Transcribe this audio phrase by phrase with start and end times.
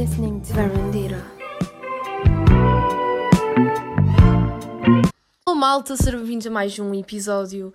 [0.00, 1.22] listening to Verandira.
[5.46, 7.70] Olá malta, sejam bem-vindos a mais um episódio.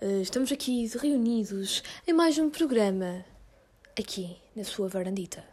[0.00, 3.22] Uh, estamos aqui reunidos em mais um programa
[3.98, 5.44] aqui na sua varandita.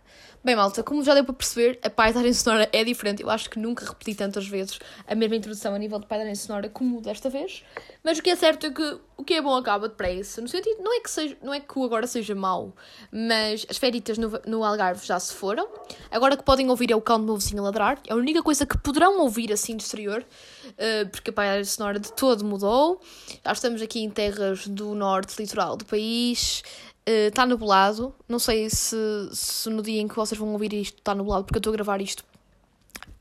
[0.44, 3.22] Bem, malta, como já deu para perceber, a paisagem sonora é diferente.
[3.22, 4.78] Eu acho que nunca repeti tantas vezes
[5.08, 7.64] a mesma introdução a nível de paisagem sonora como desta vez.
[8.04, 10.42] Mas o que é certo é que o que é bom acaba depressa.
[10.42, 12.76] No sentido, não é que, seja, não é que o agora seja mau,
[13.10, 15.66] mas as féritas no, no Algarve já se foram.
[16.12, 18.02] Agora que podem ouvir é o cão do meu vizinho ladrar.
[18.06, 20.26] É a única coisa que poderão ouvir assim do exterior,
[20.68, 23.00] uh, porque a paisagem sonora de todo mudou.
[23.46, 26.64] Já estamos aqui em terras do norte litoral do país.
[27.06, 28.16] Está uh, nublado.
[28.28, 28.96] Não sei se,
[29.32, 31.76] se no dia em que vocês vão ouvir isto está nublado, porque eu estou a
[31.76, 32.24] gravar isto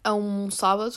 [0.05, 0.95] a um sábado.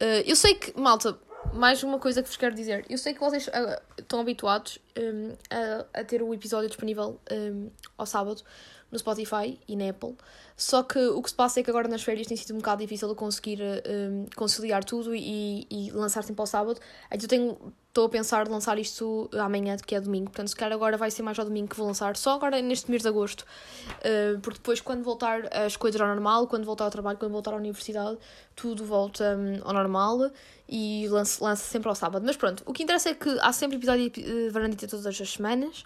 [0.00, 1.18] Uh, eu sei que, malta,
[1.52, 2.84] mais uma coisa que vos quero dizer.
[2.88, 7.70] Eu sei que vocês uh, estão habituados um, a, a, ter o episódio disponível um,
[7.96, 8.42] ao sábado
[8.90, 10.14] no Spotify e na Apple.
[10.56, 12.82] Só que o que se passa é que agora nas férias tem sido um bocado
[12.82, 16.80] difícil de conseguir um, conciliar tudo e, e lançar sempre ao sábado.
[17.10, 20.26] Então eu tenho estou a pensar de lançar isto amanhã, que é domingo.
[20.26, 22.88] Portanto, se calhar agora vai ser mais ao domingo que vou lançar, só agora neste
[22.90, 23.40] mês de agosto.
[23.40, 27.54] Uh, porque depois, quando voltar as coisas ao normal, quando voltar ao trabalho, quando voltar
[27.54, 28.16] à universidade,
[28.54, 30.30] tudo volta um, ao normal
[30.68, 32.24] e lança, sempre ao sábado.
[32.24, 35.82] Mas pronto, o que interessa é que há sempre episódio de Varandita todas as semanas.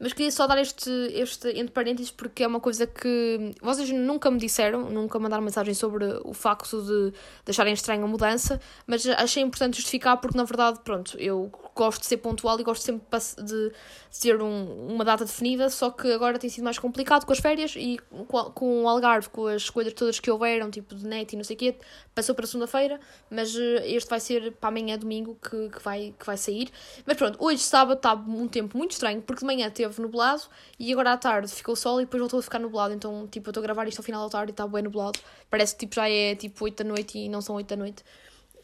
[0.00, 4.30] Mas queria só dar este, este entre parênteses porque é uma coisa que vocês nunca
[4.30, 7.12] me disseram, nunca mandaram mensagem sobre o facto de,
[7.44, 12.06] deixarem estranha a mudança, mas achei importante justificar porque na verdade, pronto, eu gosto de
[12.06, 13.06] ser pontual e gosto sempre
[13.42, 13.72] de
[14.20, 17.74] ter um, uma data definida, só que agora tem sido mais complicado com as férias
[17.74, 21.36] e com, com o Algarve, com as coisas todas que houveram, tipo de net e
[21.36, 21.74] não sei o quê,
[22.14, 23.00] passou para segunda-feira,
[23.30, 26.70] mas eh, este vai ser para amanhã, domingo, que, que, vai, que vai sair.
[27.06, 30.42] Mas pronto, hoje, sábado, está um tempo muito estranho, porque de manhã teve nublado
[30.78, 32.92] e agora à tarde ficou sol e depois voltou a ficar nublado.
[32.92, 35.18] Então, tipo, eu estou a gravar isto ao final da tarde e está bem nublado.
[35.48, 38.04] Parece que tipo, já é tipo 8 da noite e não são 8 da noite.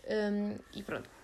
[0.07, 1.16] Um, e pronto.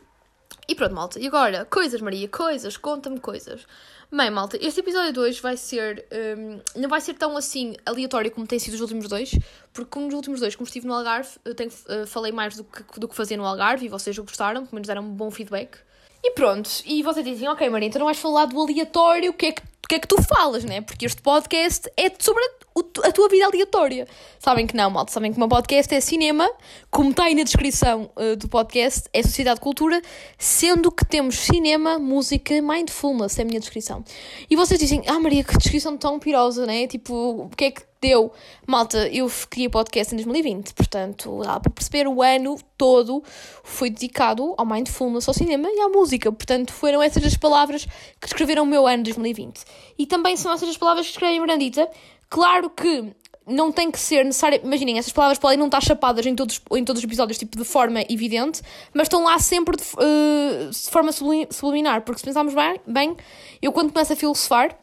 [0.69, 1.19] E pronto, malta.
[1.21, 3.67] E agora, coisas, Maria, coisas, conta-me coisas.
[4.11, 6.06] Bem, malta, este episódio 2 vai ser.
[6.12, 9.33] Um, não vai ser tão assim aleatório como tem sido os últimos dois,
[9.72, 12.65] porque como nos últimos dois, como estive no Algarve, eu tenho, uh, falei mais do
[12.65, 15.78] que, do que fazia no Algarve e vocês gostaram, pelo menos deram um bom feedback.
[16.25, 19.47] E pronto, e vocês dizem, ok, Maria, então não vais falar do aleatório, o que
[19.47, 19.62] é que
[19.93, 20.81] que é que tu falas, né?
[20.81, 24.09] Porque este podcast é sobre a, a tua vida aleatória.
[24.38, 25.12] Sabem que não, malta.
[25.12, 26.50] Sabem que o meu podcast é cinema,
[26.91, 30.00] como está aí na descrição uh, do podcast, é Sociedade de Cultura,
[30.38, 34.03] sendo que temos cinema, música, mindfulness, é a minha descrição.
[34.49, 36.87] E vocês dizem, ah Maria, que descrição tão pirosa, né?
[36.87, 38.33] Tipo, o que é que deu.
[38.67, 43.23] Malta, eu criei podcast em 2020, portanto, dá para perceber, o ano todo
[43.63, 46.31] foi dedicado ao mindfulness, ao cinema e à música.
[46.31, 49.63] Portanto, foram essas as palavras que descreveram o meu ano de 2020.
[49.97, 51.89] E também são essas as palavras que escrevem Brandita.
[52.29, 53.15] Claro que
[53.47, 54.61] não tem que ser necessário.
[54.65, 57.65] Imaginem, essas palavras podem não estar chapadas em todos, em todos os episódios, tipo, de
[57.65, 62.03] forma evidente, mas estão lá sempre de, uh, de forma subliminar.
[62.03, 63.17] Porque se pensarmos bem, bem,
[63.61, 64.77] eu quando começo a filosofar,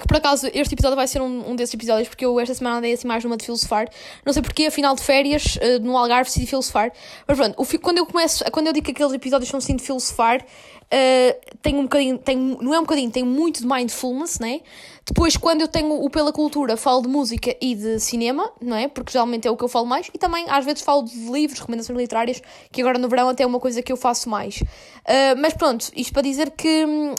[0.00, 2.78] que por acaso este episódio vai ser um, um desses episódios, porque eu esta semana
[2.78, 3.88] andei assim mais numa de filosofar.
[4.24, 6.90] Não sei porque, a final de férias, uh, no Algarve, decidi filosofar.
[7.26, 9.82] Mas pronto, o, quando eu começo, quando eu digo que aqueles episódios são assim de
[9.82, 14.60] filosofar, uh, tem um bocadinho, tem, não é um bocadinho, tem muito de mindfulness, né?
[15.04, 18.88] Depois, quando eu tenho o Pela Cultura, falo de música e de cinema, não é?
[18.88, 20.08] Porque geralmente é o que eu falo mais.
[20.14, 23.46] E também, às vezes, falo de livros, recomendações literárias, que agora no verão até é
[23.46, 24.60] uma coisa que eu faço mais.
[24.60, 27.14] Uh, mas pronto, isto para dizer que hum,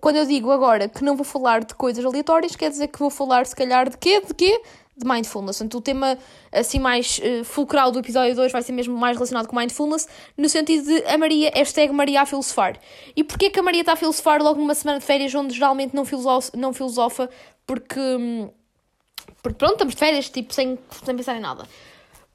[0.00, 3.10] quando eu digo agora que não vou falar de coisas aleatórias, quer dizer que vou
[3.10, 4.20] falar, se calhar, de quê?
[4.20, 4.62] De quê?
[4.96, 5.58] De mindfulness.
[5.58, 6.18] Portanto, o tema
[6.52, 10.48] assim mais uh, fulcral do episódio 2 vai ser mesmo mais relacionado com mindfulness, no
[10.48, 12.78] sentido de a Maria, hashtag Maria a filosofar.
[13.16, 15.94] E porquê que a Maria está a filosofar logo numa semana de férias onde geralmente
[15.94, 16.56] não filosofa?
[16.56, 17.28] Não filosofa
[17.66, 18.50] porque, hum,
[19.42, 21.64] porque pronto, estamos de férias, tipo, sem, sem pensar em nada.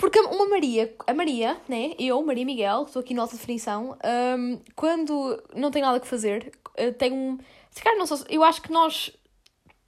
[0.03, 1.93] Porque uma Maria, a Maria, né?
[1.97, 3.97] Eu, Maria Miguel, estou aqui na alta definição,
[4.37, 7.39] um, quando não tem nada que fazer, uh, tenho.
[7.71, 8.19] Se calhar não sou.
[8.27, 9.11] Eu acho que nós.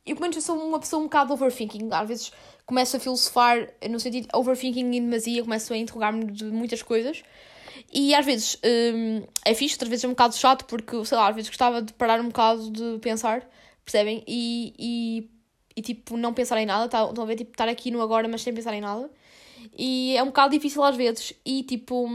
[0.06, 1.90] Eu, pelo menos, eu sou uma pessoa um bocado overthinking.
[1.92, 2.31] Às vezes
[2.66, 7.22] começo a filosofar no sentido overthinking em demasia, começo a interrogar-me de muitas coisas.
[7.94, 11.28] E às vezes um, é fixe, outras vezes é um bocado chato, porque, sei lá,
[11.28, 13.46] às vezes gostava de parar um bocado de pensar,
[13.84, 14.23] percebem?
[14.26, 15.29] E, e,
[15.76, 17.35] e tipo, não pensar em nada, tá, estão a ver?
[17.35, 19.11] Tipo, estar aqui no agora, mas sem pensar em nada.
[19.78, 21.34] E é um bocado difícil às vezes.
[21.46, 22.08] E tipo,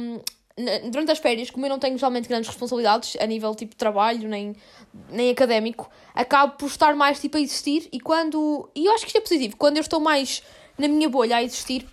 [0.90, 4.54] durante as férias, como eu não tenho geralmente grandes responsabilidades a nível tipo trabalho nem,
[5.10, 7.88] nem académico, acabo por estar mais tipo a existir.
[7.92, 8.68] E quando.
[8.74, 9.56] E eu acho que isto é positivo.
[9.56, 10.42] Quando eu estou mais
[10.78, 11.86] na minha bolha a existir,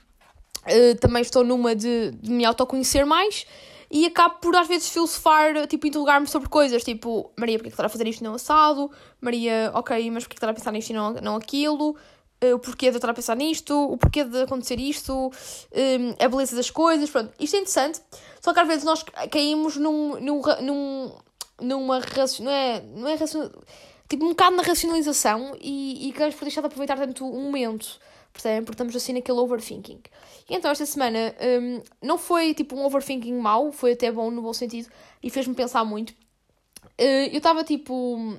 [0.65, 3.45] uh, também estou numa de, de me autoconhecer mais
[3.89, 7.86] e acabo por às vezes filosofar, tipo, interrogar-me sobre coisas, tipo, Maria, porquê que estás
[7.86, 8.92] a fazer isto não assado?
[9.21, 11.95] Maria, ok, mas porquê que estás a pensar nisto e não, não aquilo?
[12.44, 16.24] Uh, o porquê de eu estar a pensar nisto, o porquê de acontecer isto, um,
[16.24, 17.34] a beleza das coisas, pronto.
[17.39, 18.01] Isto é interessante,
[18.42, 21.12] só que às vezes nós caímos num, num, num
[21.62, 22.00] numa
[22.39, 23.50] não é, não é racion,
[24.07, 28.00] tipo um bocado na racionalização e, e acabamos por deixar de aproveitar tanto um momento,
[28.31, 28.63] percebem?
[28.63, 30.01] Porque estamos assim naquele overthinking.
[30.50, 34.42] E então esta semana um, não foi tipo um overthinking mau, foi até bom no
[34.42, 34.89] bom sentido
[35.22, 36.12] e fez-me pensar muito.
[37.00, 38.38] Uh, eu estava tipo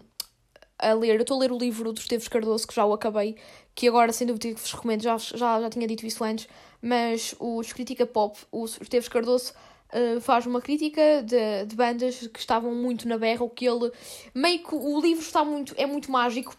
[0.79, 3.37] a ler, eu estou a ler o livro do Esteves Cardoso, que já o acabei,
[3.75, 6.49] que agora sem dúvida que vos recomendo, já, já, já tinha dito isso antes,
[6.81, 9.53] mas o Crítica Pop, o Esteves Cardoso,
[9.93, 13.91] uh, faz uma crítica de, de bandas que estavam muito na berra, o que ele
[14.35, 16.57] meio que o livro está muito, é muito mágico,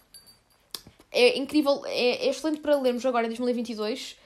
[1.12, 4.19] é incrível, é, é excelente para lermos agora em 2022.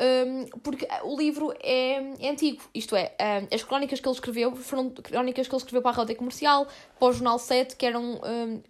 [0.00, 4.56] Um, porque o livro é, é antigo, isto é, um, as crónicas que ele escreveu
[4.56, 6.66] foram crónicas que ele escreveu para a rádio comercial,
[6.98, 8.18] para o Jornal 7, que eram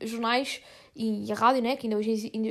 [0.00, 0.60] jornais,
[0.96, 2.48] e a rádio, né, que ainda hoje ainda,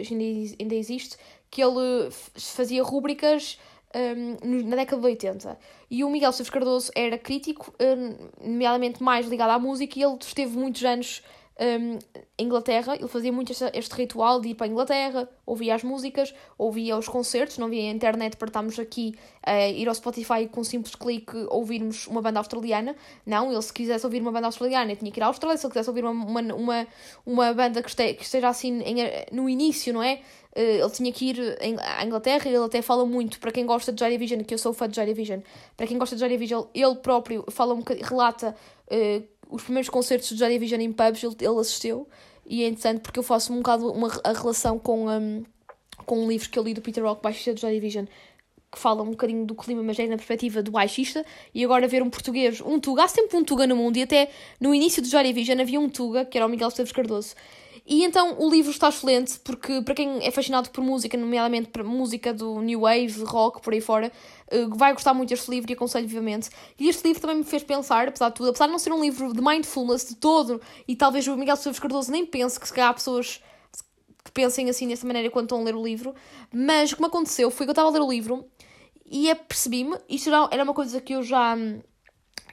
[0.57, 1.17] ainda existe,
[1.51, 3.59] que ele fazia rúbricas
[3.93, 5.59] um, na década de 80.
[5.89, 10.17] E o Miguel Silves Cardoso era crítico, um, nomeadamente mais ligado à música, e ele
[10.21, 11.21] esteve muitos anos
[11.59, 12.00] um,
[12.38, 16.33] Inglaterra, ele fazia muito este, este, ritual de ir para a Inglaterra, ouvia as músicas,
[16.57, 19.13] ouvia os concertos, não havia internet para estarmos aqui
[19.44, 22.95] a ir ao Spotify com um simples clique ouvirmos uma banda australiana.
[23.25, 25.73] Não, ele se quisesse ouvir uma banda australiana tinha que ir à Austrália, se ele
[25.73, 26.88] quisesse ouvir uma, uma, uma,
[27.25, 28.95] uma banda que, este, que esteja assim em,
[29.31, 30.21] no início, não é?
[30.55, 34.00] Eh, ele tinha que ir à Inglaterra, ele até fala muito, para quem gosta de
[34.00, 35.39] Joy Division, que eu sou fã de Joy Division,
[35.77, 38.55] para quem gosta de Joy Division, ele próprio fala um relata
[38.91, 42.07] uh, os primeiros concertos de Joy Division em pubs ele, ele assistiu.
[42.46, 45.44] E é interessante porque eu faço um bocado uma, a relação com, um,
[46.06, 48.06] com um livro que eu li do Peter Rock, baixista de Joy Division,
[48.72, 52.04] que fala um bocadinho do clima, mas é na perspectiva do baixista, e agora ver
[52.04, 54.30] um português, um Tuga, há sempre um Tuga no mundo, e até
[54.60, 57.36] no início de Joy Division havia um Tuga, que era o Miguel Esteves Cardoso,
[57.85, 61.83] e então o livro está excelente, porque para quem é fascinado por música, nomeadamente por
[61.83, 64.11] música do New Wave, rock, por aí fora,
[64.49, 66.49] eh, vai gostar muito deste livro e aconselho vivamente.
[66.79, 69.01] E este livro também me fez pensar, apesar de tudo, apesar de não ser um
[69.01, 72.73] livro de mindfulness de todo, e talvez o Miguel Silves Cardoso nem pense que se
[72.73, 73.41] calhar há pessoas
[74.23, 76.13] que pensem assim dessa maneira quando estão a ler o livro,
[76.53, 78.45] mas o que me aconteceu foi que eu estava a ler o livro
[79.05, 81.57] e apercebi-me, isto era uma coisa que eu já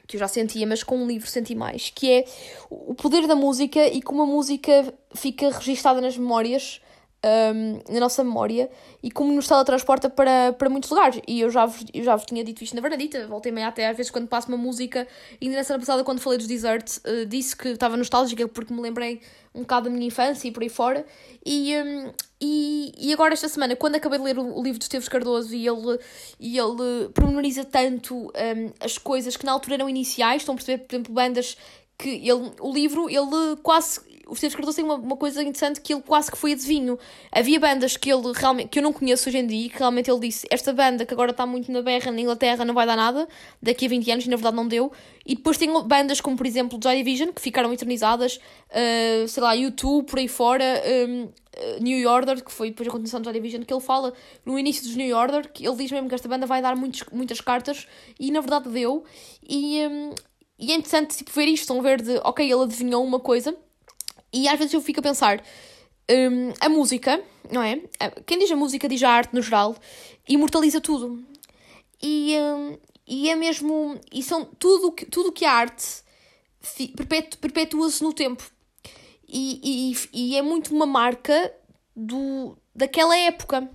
[0.07, 2.25] que eu já sentia, mas com um livro senti mais, que é
[2.69, 6.81] o poder da música e como a música fica registada nas memórias,
[7.27, 8.69] um, na nossa memória,
[9.03, 11.21] e como nos teletransporta para, para muitos lugares.
[11.27, 13.87] E eu já, vos, eu já vos tinha dito isto na verdade, voltei meio até
[13.87, 15.07] às vezes quando passo uma música,
[15.41, 18.81] e na semana passada quando falei dos Desert, uh, disse que estava nostálgica porque me
[18.81, 19.21] lembrei
[19.53, 21.05] um bocado da minha infância e por aí fora,
[21.45, 24.85] e, um, e, e agora, esta semana, quando acabei de ler o, o livro de
[24.85, 25.99] Esteves Cardoso e ele,
[26.39, 30.83] e ele pormenoriza tanto um, as coisas que na altura eram iniciais, estão a perceber,
[30.83, 31.57] por exemplo, bandas
[31.97, 35.93] que ele, o livro, ele quase o Esteves Cardoso tem uma, uma coisa interessante que
[35.93, 36.97] ele quase que foi adivinho.
[37.31, 40.19] Havia bandas que ele realmente que eu não conheço hoje em dia, que realmente ele
[40.19, 43.27] disse: Esta banda que agora está muito na berra na Inglaterra não vai dar nada
[43.61, 44.91] daqui a 20 anos, e na verdade não deu.
[45.25, 49.53] E depois tem bandas como, por exemplo, Joy Division, que ficaram eternizadas, uh, sei lá,
[49.53, 50.63] YouTube, por aí fora.
[51.07, 54.13] Um, eh, New Order, que foi depois a continuação de Joy Division, que ele fala
[54.45, 57.03] no início dos New Order, que ele diz mesmo que esta banda vai dar muitos,
[57.11, 57.87] muitas cartas,
[58.19, 59.03] e na verdade deu.
[59.47, 60.11] E, um,
[60.59, 63.55] e é interessante tipo, ver isto, estão a ver de, ok, ele adivinhou uma coisa,
[64.31, 65.43] e às vezes eu fico a pensar,
[66.09, 67.21] um, a música,
[67.51, 67.81] não é?
[68.25, 69.75] Quem diz a música diz a arte no geral,
[70.27, 71.23] imortaliza tudo.
[72.01, 73.99] E, um, e é mesmo.
[74.11, 76.03] E são tudo que, tudo que a arte
[76.95, 78.43] perpetu, perpetua-se no tempo.
[79.27, 81.53] E, e, e é muito uma marca
[81.95, 83.69] do, daquela época.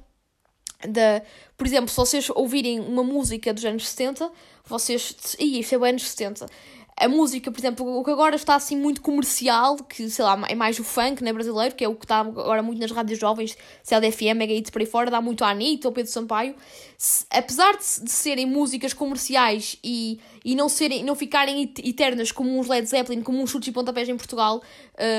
[0.89, 1.23] Da,
[1.57, 4.31] por exemplo, se vocês ouvirem uma música dos anos 70,
[4.65, 5.37] vocês.
[5.39, 6.47] Ih, isso é o anos 70
[6.97, 10.55] a música, por exemplo, o que agora está assim muito comercial, que sei lá, é
[10.55, 13.57] mais o funk, né, brasileiro, que é o que está agora muito nas rádios jovens,
[13.83, 16.55] CLFM, Mega Hits por aí fora, dá muito a Anitta ou Pedro Sampaio.
[16.99, 22.57] Se, apesar de, de, serem músicas comerciais e, e não, serem, não ficarem eternas como
[22.59, 24.63] uns Led Zeppelin, como uns chutes e pontapés em Portugal,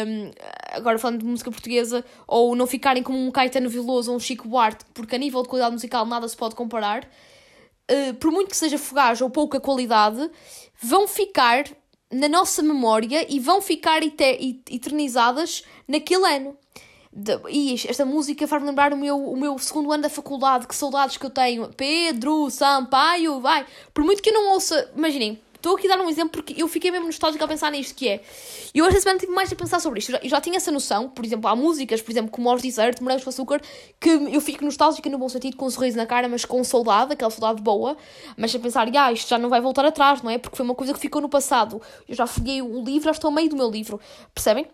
[0.07, 0.31] um,
[0.71, 4.47] agora falando de música portuguesa, ou não ficarem como um Caetano Veloso ou um Chico
[4.47, 7.05] Buarque, porque a nível de qualidade musical nada se pode comparar,
[7.93, 10.29] uh, por muito que seja fugaz ou pouca qualidade
[10.81, 11.65] vão ficar
[12.11, 16.57] na nossa memória e vão ficar eternizadas naquele ano.
[17.49, 21.17] E esta música faz-me lembrar o meu, o meu segundo ano da faculdade, que saudades
[21.17, 21.69] que eu tenho.
[21.75, 23.65] Pedro Sampaio, vai!
[23.93, 26.67] Por muito que eu não ouça, imaginem, Estou aqui a dar um exemplo porque eu
[26.67, 28.21] fiquei mesmo nostálgica a pensar nisto, que é...
[28.75, 30.09] Eu esta semana tive mais a pensar sobre isto.
[30.09, 32.61] Eu já, eu já tinha essa noção, por exemplo, há músicas, por exemplo, como Aos
[32.61, 33.61] Desert, Morangos com Açúcar,
[33.97, 37.13] que eu fico nostálgica no bom sentido, com um sorriso na cara, mas com saudade,
[37.13, 37.95] aquela saudade boa.
[38.35, 40.37] Mas a pensar, ah, isto já não vai voltar atrás, não é?
[40.37, 41.81] Porque foi uma coisa que ficou no passado.
[42.09, 44.01] Eu já folhei o livro, já estou a meio do meu livro.
[44.35, 44.67] Percebem?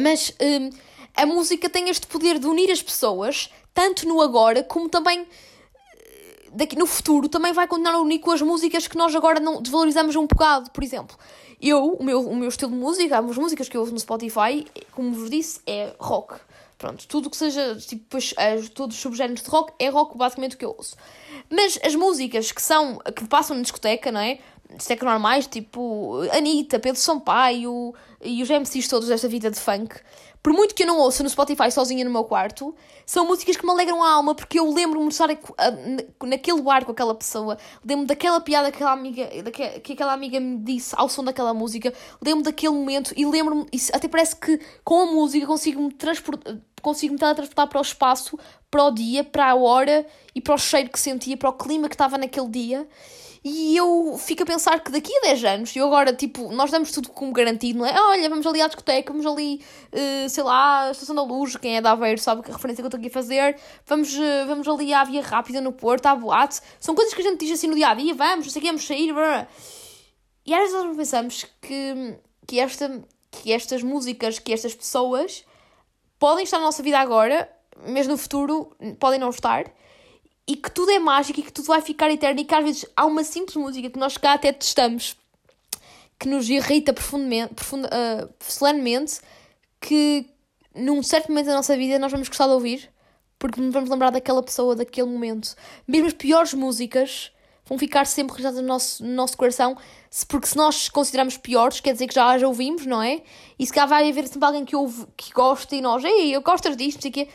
[0.00, 0.34] Mas...
[0.42, 0.70] Hum,
[1.16, 5.26] a música tem este poder de unir as pessoas tanto no agora como também
[6.52, 9.60] daqui no futuro também vai continuar a unir com as músicas que nós agora não
[9.62, 10.70] desvalorizamos um bocado.
[10.70, 11.16] Por exemplo,
[11.60, 14.66] eu, o meu, o meu estilo de música, as músicas que eu ouço no Spotify,
[14.92, 16.34] como vos disse, é rock.
[16.78, 18.16] Pronto, tudo que seja, tipo,
[18.72, 20.96] todos os subgéneros de rock é rock basicamente o que eu ouço.
[21.50, 24.38] Mas as músicas que são, que passam na discoteca, não é?
[24.76, 29.96] Discoteca normais, tipo Anitta, Pedro Sampaio e os MCs todos desta vida de funk,
[30.48, 32.74] por muito que eu não ouça no Spotify sozinha no meu quarto,
[33.04, 35.28] são músicas que me alegram a alma porque eu lembro-me de estar
[36.24, 39.28] naquele bar com aquela pessoa, lembro-me daquela piada que aquela amiga,
[39.82, 41.92] que aquela amiga me disse ao som daquela música,
[42.24, 47.68] lembro-me daquele momento e lembro-me, até parece que com a música consigo-me transportar, consigo-me teletransportar
[47.68, 48.38] para o espaço,
[48.70, 51.90] para o dia, para a hora e para o cheiro que sentia, para o clima
[51.90, 52.88] que estava naquele dia.
[53.50, 56.92] E eu fico a pensar que daqui a 10 anos, e agora, tipo, nós damos
[56.92, 57.98] tudo como garantido, não é?
[57.98, 61.78] Olha, vamos ali à discoteca, vamos ali, uh, sei lá, à Estação da Luz, quem
[61.78, 64.68] é da Aveiro sabe que referência que eu estou aqui a fazer, vamos, uh, vamos
[64.68, 66.60] ali à Via Rápida no Porto, à boate.
[66.78, 68.68] São coisas que a gente diz assim no dia a dia, vamos, não sei que,
[68.68, 69.48] vamos sair, blá.
[70.44, 75.42] E às vezes nós pensamos que, que, esta, que estas músicas, que estas pessoas
[76.18, 77.50] podem estar na nossa vida agora,
[77.86, 79.72] mas no futuro podem não estar
[80.48, 82.86] e que tudo é mágico e que tudo vai ficar eterno e que às vezes
[82.96, 85.14] há uma simples música que nós cá até testamos
[86.18, 89.20] que nos irrita profundamente, profund, uh, solenemente
[89.80, 90.26] que
[90.74, 92.90] num certo momento da nossa vida nós vamos gostar de ouvir
[93.38, 95.54] porque nos vamos lembrar daquela pessoa, daquele momento.
[95.86, 97.30] Mesmo as piores músicas
[97.64, 99.76] vão ficar sempre registradas no nosso, no nosso coração,
[100.26, 103.22] porque se nós consideramos piores, quer dizer que já as ouvimos, não é?
[103.58, 106.40] E se cá vai haver sempre alguém que ouve, que gosta e nós, ei, eu
[106.40, 107.28] gosto disto, o quê.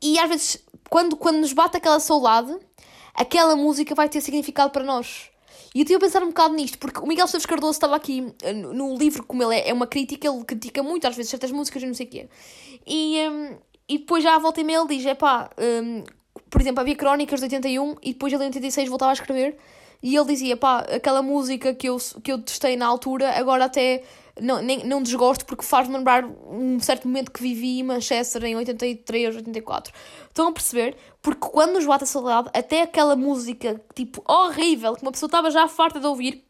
[0.00, 2.54] E às vezes quando, quando nos bate aquela saudade,
[3.14, 5.30] aquela música vai ter significado para nós.
[5.72, 8.34] E eu tive a pensar um bocado nisto, porque o Miguel Esteves Cardoso estava aqui
[8.42, 11.52] eh, no livro, como ele é, é uma crítica, ele critica muito às vezes certas
[11.52, 12.28] músicas e não sei o quê.
[12.84, 13.56] E, um,
[13.88, 16.02] e depois já à volta e meia ele diz: é pá, um,
[16.50, 19.56] por exemplo, havia crónicas de 81 e depois ele em 86 voltava a escrever
[20.02, 24.02] e ele dizia: pá, aquela música que eu, que eu testei na altura, agora até
[24.38, 28.56] não, nem, não desgosto porque faz-me lembrar um certo momento que vivi em Manchester em
[28.56, 29.92] 83, 84.
[30.28, 30.96] Estão a perceber?
[31.22, 35.50] Porque quando nos bate a saudade, até aquela música tipo horrível que uma pessoa estava
[35.50, 36.44] já farta de ouvir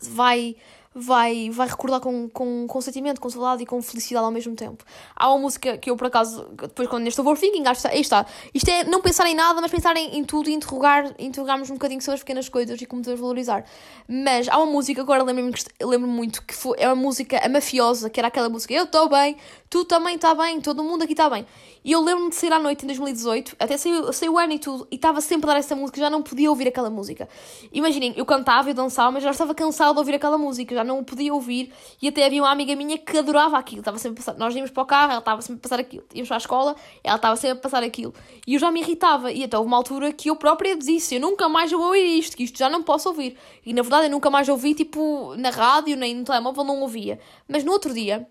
[0.00, 0.56] vai
[0.94, 4.84] vai, vai recordar com, com, com sentimento, com saudade e com felicidade ao mesmo tempo.
[5.14, 8.26] Há uma música que eu, por acaso, depois quando neste overthinking, acho que está.
[8.52, 11.74] Isto é não pensar em nada, mas pensar em, em tudo e interrogar, interrogarmos um
[11.74, 13.64] bocadinho sobre as pequenas coisas e como devemos valorizar.
[14.08, 18.10] Mas há uma música, agora lembro-me lembro muito, que foi, é uma música, a mafiosa,
[18.10, 19.36] que era aquela música, eu estou bem,
[19.70, 21.46] tu também está bem, todo mundo aqui está bem.
[21.84, 24.58] E eu lembro-me de sair à noite em 2018, até saiu, saiu o ano e
[24.58, 27.28] tudo, e estava sempre a dar essa música, já não podia ouvir aquela música.
[27.72, 31.02] Imaginem, eu cantava e dançava, mas já estava cansado de ouvir aquela música, já não
[31.04, 34.54] podia ouvir, e até havia uma amiga minha que adorava aquilo, estava sempre passar, nós
[34.54, 37.16] íamos para o carro, ela estava sempre a passar aquilo, íamos para a escola, ela
[37.16, 38.14] estava sempre a passar aquilo,
[38.46, 41.20] e eu já me irritava, e até houve uma altura que eu própria disse, eu
[41.20, 44.10] nunca mais vou ouvir isto, que isto já não posso ouvir, e na verdade eu
[44.10, 47.18] nunca mais ouvi, tipo, na rádio, nem no telemóvel, não ouvia,
[47.48, 48.28] mas no outro dia,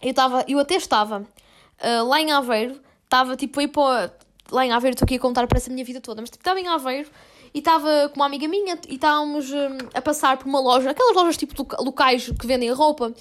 [0.00, 4.12] eu estava, eu até estava uh, lá em Aveiro, estava tipo aí para.
[4.50, 6.58] Lá em Aveiro, estou aqui a contar para essa minha vida toda, mas tipo, estava
[6.58, 7.10] em Aveiro
[7.52, 11.14] e estava com uma amiga minha e estávamos um, a passar por uma loja, aquelas
[11.14, 13.12] lojas tipo locais que vendem roupa.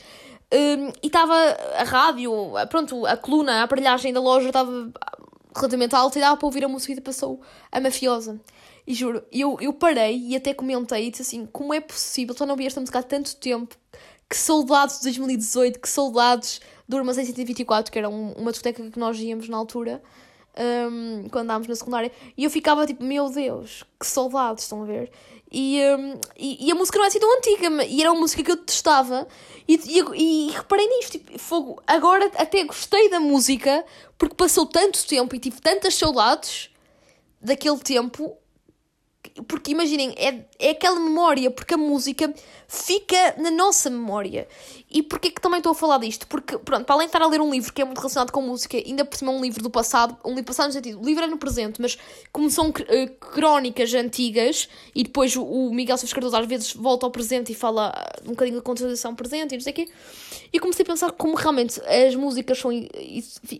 [0.54, 1.34] Um, e estava
[1.78, 2.32] a rádio,
[2.70, 4.90] pronto, a coluna, a aparelhagem da loja estava
[5.56, 7.42] relativamente alta e dava para ouvir a música e passou
[7.72, 8.40] a mafiosa.
[8.86, 12.32] E juro, eu, eu parei e até comentei e disse assim: como é possível?
[12.32, 13.76] Estou a ouvir esta música há tanto tempo
[14.30, 19.00] que saudades de 2018, que saudades do Armazém 124, que era um, uma discoteca que
[19.00, 20.02] nós íamos na altura,
[20.58, 24.86] um, quando andávamos na secundária, e eu ficava tipo, meu Deus, que saudades, estão a
[24.86, 25.12] ver?
[25.52, 28.44] E, um, e, e, a música não é assim tão antiga, e era uma música
[28.44, 29.28] que eu detestava,
[29.68, 33.86] e, e, e reparei nisto, tipo, fogo, agora até gostei da música,
[34.18, 36.70] porque passou tanto tempo e tive tantas saudades
[37.42, 38.38] daquele tempo
[39.48, 42.34] porque imaginem, é, é aquela memória, porque a música
[42.68, 44.48] fica na nossa memória.
[44.90, 46.28] E porquê que também estou a falar disto?
[46.28, 48.42] Porque, pronto, para além de estar a ler um livro que é muito relacionado com
[48.42, 51.06] música, ainda por cima é um livro do passado, um livro passado no sentido, o
[51.06, 51.98] livro é no presente, mas
[52.32, 52.74] como são uh,
[53.20, 57.94] crónicas antigas, e depois o, Miguel Silves Cardoso às vezes volta ao presente e fala
[58.26, 59.90] um bocadinho da contextualização presente e não sei o quê,
[60.52, 62.72] e comecei a pensar como realmente as músicas são,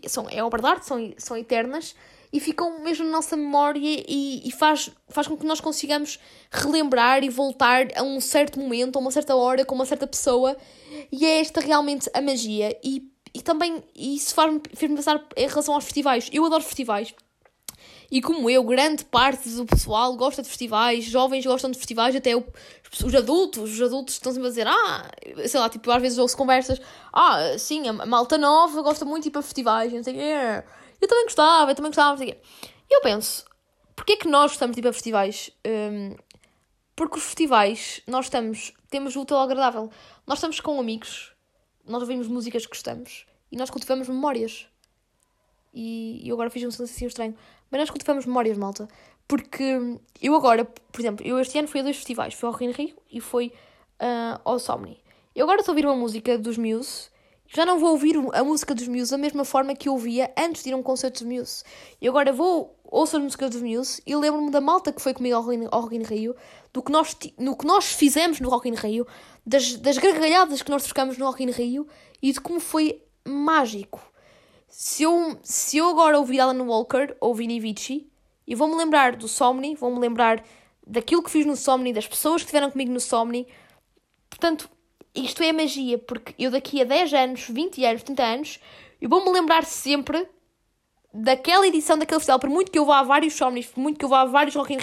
[0.06, 1.94] são é obra de arte, são, são eternas,
[2.32, 6.18] e ficam mesmo na nossa memória e, e, faz, faz com que nós consigamos
[6.50, 10.56] relembrar e voltar a um certo momento, a uma certa hora, com uma certa pessoa,
[11.10, 12.78] e é esta realmente a magia.
[12.84, 16.28] E, e também isso faz-me fez pensar em relação aos festivais.
[16.32, 17.14] Eu adoro festivais.
[18.10, 22.34] E como eu, grande parte do pessoal gosta de festivais, jovens gostam de festivais, até
[22.34, 22.42] o,
[23.04, 25.10] os adultos, os adultos estão sempre a dizer, ah,
[25.46, 26.80] sei lá, tipo, às vezes ouço conversas,
[27.12, 31.08] ah, sim, a malta nova gosta muito de ir para festivais, não sei o eu
[31.08, 32.38] também gostava, eu também gostava, não sei o quê.
[32.90, 33.44] Eu penso,
[33.94, 35.50] porquê é que nós estamos tipo a festivais?
[35.66, 36.16] Um,
[36.96, 39.90] porque os festivais, nós estamos, temos o útil agradável.
[40.26, 41.32] Nós estamos com amigos,
[41.86, 44.66] nós ouvimos músicas que gostamos e nós cultivamos memórias.
[45.72, 47.36] E eu agora fiz um silêncio assim estranho.
[47.70, 48.88] Mas nós cultivamos memórias, malta.
[49.26, 52.34] Porque eu agora, por exemplo, eu este ano fui a dois festivais.
[52.34, 53.52] Fui ao Rio Rio e fui
[54.00, 55.02] uh, ao Somni.
[55.34, 57.10] Eu agora estou a ouvir uma música dos Muse.
[57.50, 60.62] Já não vou ouvir a música dos Muse da mesma forma que eu ouvia antes
[60.62, 61.64] de ir a um concerto dos Muse.
[61.98, 65.34] E agora vou, ouço as músicas dos Muse e lembro-me da malta que foi comigo
[65.34, 66.36] ao, ao Rock in Rio,
[66.74, 69.06] do que nós, no que nós fizemos no Rock in Rio,
[69.46, 71.88] das, das gargalhadas que nós trocamos no Rock in Rio
[72.20, 74.00] e de como foi mágico.
[74.68, 78.12] Se eu, se eu agora ouvir Alan Walker ou Vinny Vici,
[78.46, 80.44] eu vou-me lembrar do Somni, vou-me lembrar
[80.86, 83.48] daquilo que fiz no Somni, das pessoas que estiveram comigo no Somni.
[84.28, 84.68] Portanto,
[85.24, 88.60] isto é magia, porque eu daqui a 10 anos, 20 anos, 30 anos,
[89.00, 90.26] eu vou-me lembrar sempre
[91.12, 94.04] daquela edição daquele festival, por muito que eu vá a vários Somnis, por muito que
[94.04, 94.78] eu vá a vários Rock in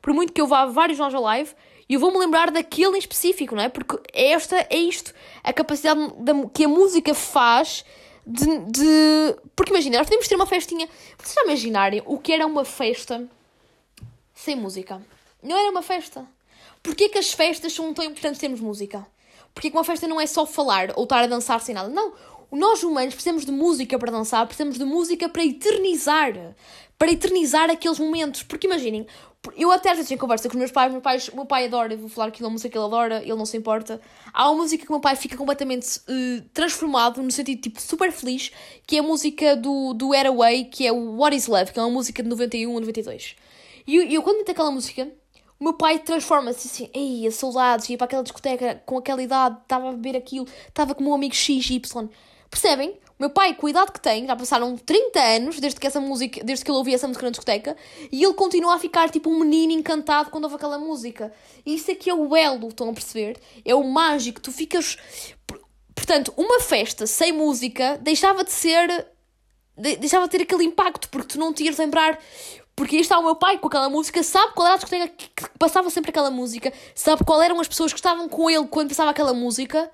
[0.00, 1.54] por muito que eu vá a vários Nós Live,
[1.88, 3.68] eu vou-me lembrar daquele em específico, não é?
[3.68, 5.12] Porque esta é isto,
[5.42, 6.00] a capacidade
[6.54, 7.84] que a música faz
[8.26, 9.36] de, de...
[9.54, 10.88] Porque imagina, nós podemos ter uma festinha.
[11.18, 13.28] Vocês já imaginarem o que era uma festa
[14.32, 15.02] sem música?
[15.42, 16.26] Não era uma festa.
[16.82, 19.06] Porquê que as festas são tão importantes termos música?
[19.54, 21.88] Porquê que uma festa não é só falar ou estar a dançar sem nada?
[21.88, 22.12] Não.
[22.50, 26.54] Nós humanos precisamos de música para dançar, precisamos de música para eternizar.
[26.98, 28.42] Para eternizar aqueles momentos.
[28.42, 29.06] Porque imaginem,
[29.56, 31.92] eu até às vezes em conversa com os meus pais, meu pai, meu pai adora,
[31.92, 34.00] eu vou falar aquilo, a música que ele adora, ele não se importa.
[34.32, 38.10] Há uma música que o meu pai fica completamente uh, transformado, no sentido tipo super
[38.12, 38.50] feliz,
[38.86, 41.82] que é a música do, do Airway, que é o What is Love, que é
[41.82, 43.36] uma música de 91 ou 92.
[43.86, 45.10] E eu, eu quando meto aquela música,
[45.58, 49.88] o meu pai transforma-se assim, ei, saudades, ia para aquela discoteca com aquela idade, estava
[49.88, 51.80] a beber aquilo, estava com o meu amigo XY.
[52.50, 52.98] Percebem?
[53.18, 56.00] O meu pai, com a idade que tem, já passaram 30 anos desde que essa
[56.00, 57.76] música, desde que ele ouvia essa música na discoteca,
[58.10, 61.32] e ele continua a ficar tipo um menino encantado quando ouve aquela música.
[61.64, 63.40] E isso aqui é o belo, estão a perceber?
[63.64, 64.98] É o mágico, tu ficas.
[65.94, 69.06] Portanto, uma festa sem música deixava de ser.
[69.76, 72.18] deixava de ter aquele impacto, porque tu não te ias lembrar.
[72.76, 75.58] Porque aí está o meu pai com aquela música, sabe qual era a discoteca que
[75.58, 79.10] passava sempre aquela música, sabe qual eram as pessoas que estavam com ele quando passava
[79.10, 79.90] aquela música,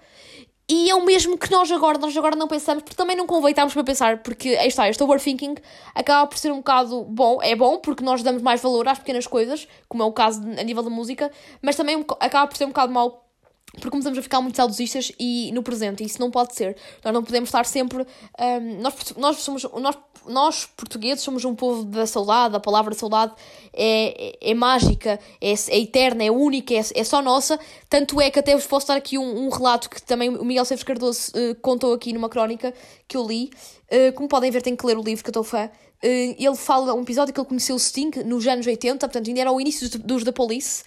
[0.73, 3.51] e é o mesmo que nós agora, nós agora não pensamos, porque também não convém
[3.51, 5.57] estarmos para pensar, porque aí está, este overthinking
[5.93, 9.27] acaba por ser um bocado bom, é bom, porque nós damos mais valor às pequenas
[9.27, 11.29] coisas, como é o caso a nível da música,
[11.61, 13.30] mas também acaba por ser um bocado mau
[13.72, 16.76] porque começamos a ficar muito saudosistas e no presente, e isso não pode ser.
[17.04, 18.04] Nós não podemos estar sempre.
[18.38, 23.33] Um, nós, nós, somos, nós, nós, portugueses, somos um povo da saudade, a palavra saudade
[23.72, 27.61] é, é, é mágica, é, é, eterna, é única, é, é só nossa.
[27.88, 30.64] Tanto é que até vos posso dar aqui um, um relato que também o Miguel
[30.64, 32.74] Seves Cardoso uh, contou aqui numa crónica
[33.06, 33.50] que eu li.
[33.87, 35.70] Uh, como podem ver, tenho que ler o livro que eu estou fã.
[36.02, 39.40] Uh, ele fala um episódio que ele conheceu o Sting nos anos 80, portanto, ainda
[39.40, 40.83] era o início dos, dos The Police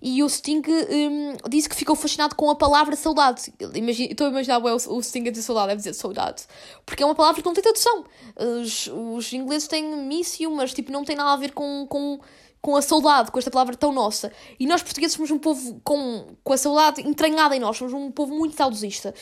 [0.00, 3.52] e o Sting um, disse que ficou fascinado com a palavra saudade.
[3.74, 6.44] Imagina, estou a imaginar o, o Sting a dizer saudade, deve dizer saudade.
[6.86, 8.04] Porque é uma palavra que não tem tradução.
[8.36, 9.84] Os, os ingleses têm
[10.40, 12.20] you, mas tipo, não tem nada a ver com, com,
[12.60, 14.32] com a saudade, com esta palavra tão nossa.
[14.58, 18.10] E nós portugueses somos um povo com, com a saudade entranhada em nós, somos um
[18.10, 19.12] povo muito saudosista.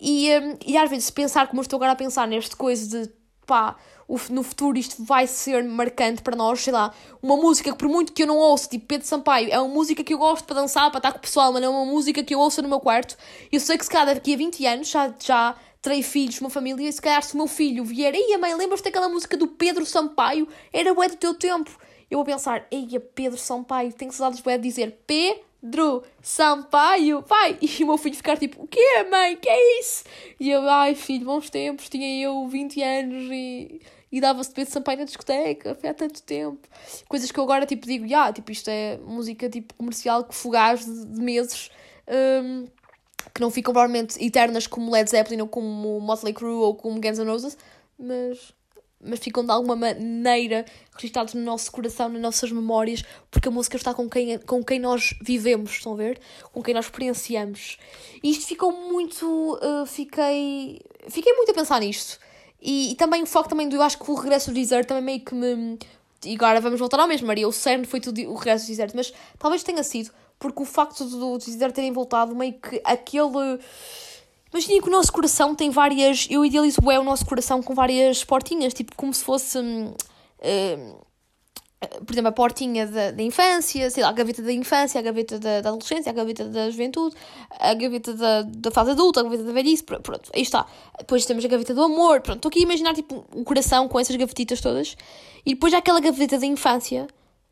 [0.00, 3.19] E, um, e às vezes, pensar como eu estou agora a pensar neste coisa de
[3.46, 3.76] pá
[4.28, 8.12] no futuro isto vai ser marcante para nós, sei lá, uma música que por muito
[8.12, 10.90] que eu não ouço, tipo Pedro Sampaio, é uma música que eu gosto para dançar,
[10.90, 12.80] para estar com o pessoal, mas não é uma música que eu ouço no meu
[12.80, 13.16] quarto.
[13.52, 16.88] Eu sei que se calhar daqui a 20 anos já, já terei filhos, uma família,
[16.88, 19.86] e se calhar se o meu filho vier, a mãe, lembras-te daquela música do Pedro
[19.86, 20.48] Sampaio?
[20.72, 21.70] Era bué do teu tempo.
[22.10, 27.58] Eu vou pensar, ei Pedro Sampaio, tenho saudades bué de dizer P Pedro Sampaio, pai!
[27.62, 29.36] E o meu filho ficar tipo, o quê, mãe?
[29.36, 30.04] Que é isso?
[30.38, 33.80] E eu, ai filho, bons tempos, tinha eu 20 anos e
[34.12, 36.68] e dava-se de Pedro Sampaio na discoteca, foi há tanto tempo.
[37.08, 40.84] Coisas que eu agora tipo digo, yeah, tipo, isto é música tipo comercial que fugaz
[40.84, 41.70] de, de meses.
[42.08, 42.66] Um,
[43.34, 47.18] que não ficam provavelmente eternas como Led Zeppelin ou como Motley Crue ou como Guns
[47.18, 47.56] N' Roses,
[47.98, 48.52] mas,
[49.02, 53.76] mas ficam de alguma maneira registrados no nosso coração, nas nossas memórias, porque a música
[53.76, 56.20] está com quem, com quem nós vivemos, estão a ver?
[56.52, 57.78] Com quem nós experienciamos.
[58.22, 59.26] E isto ficou muito.
[59.62, 60.80] Uh, fiquei.
[61.08, 62.18] Fiquei muito a pensar nisto.
[62.60, 65.04] E, e, também o foco também do, eu acho que o regresso do deserto também
[65.04, 65.78] meio que me.
[66.24, 67.48] E agora vamos voltar ao mesmo, Maria.
[67.48, 71.04] O CERN foi tudo o regresso do deserto, mas talvez tenha sido porque o facto
[71.04, 73.58] do, do deserto terem voltado, meio que aquele.
[74.52, 76.26] Imaginem que o nosso coração tem várias.
[76.28, 79.58] Eu idealizo é o nosso coração com várias portinhas, tipo como se fosse.
[79.58, 79.94] Hum,
[80.42, 80.94] hum,
[82.04, 85.38] por exemplo, a portinha da, da infância, sei lá, a gaveta da infância, a gaveta
[85.38, 87.16] da, da adolescência, a gaveta da juventude,
[87.58, 90.66] a gaveta da, da fase adulta, a gaveta da velhice, pronto, aí está.
[90.98, 93.98] Depois temos a gaveta do amor, pronto, estou aqui a imaginar tipo o coração com
[93.98, 94.94] essas gavetitas todas.
[95.46, 97.06] E depois há aquela gaveta da infância,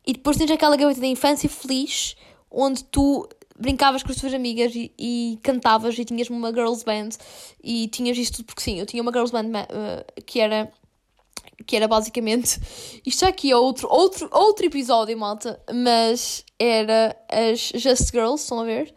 [0.05, 2.15] e depois tens aquela gaveta da infância feliz,
[2.51, 3.27] onde tu
[3.59, 7.09] brincavas com as tuas amigas e, e, cantavas e tinhas uma girls band
[7.63, 10.71] e tinhas isto tudo, porque sim, eu tinha uma girls band uh, que era
[11.65, 12.59] que era basicamente.
[13.05, 18.63] Isto aqui é outro, outro, outro episódio, malta, mas era as Just Girls, estão a
[18.63, 18.93] ver?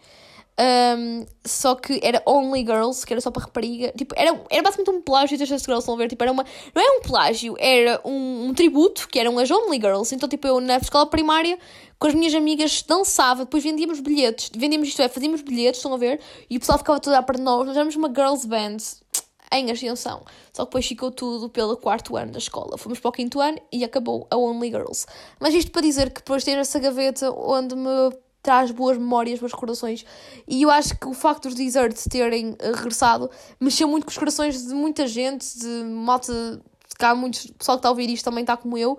[0.62, 3.92] Um, só que era Only Girls, que era só para rapariga.
[3.96, 6.08] Tipo, era, era basicamente um plágio das Girls, estão a ver?
[6.08, 6.44] Tipo, era uma.
[6.72, 10.14] Não é um plágio, era um, um tributo, que eram as Only Girls.
[10.14, 11.58] Então, tipo, eu na escola primária,
[11.98, 14.50] com as minhas amigas, dançava, depois vendíamos bilhetes.
[14.54, 16.20] Vendíamos isto, é, fazíamos bilhetes, estão a ver?
[16.48, 17.66] E o pessoal ficava todo a para nós.
[17.66, 18.76] Nós éramos uma girls band
[19.52, 20.22] em ascensão.
[20.52, 22.78] Só que depois ficou tudo pelo quarto ano da escola.
[22.78, 25.06] Fomos para o quinto ano e acabou a Only Girls.
[25.40, 29.52] Mas isto para dizer que depois ter essa gaveta onde me traz boas memórias, boas
[29.52, 30.04] recordações.
[30.46, 34.18] E eu acho que o facto dos Deserts terem eh, regressado mexeu muito com os
[34.18, 36.60] corações de muita gente, de malta.
[36.98, 38.98] Cá, muitos pessoal que está a ouvir isto também está como eu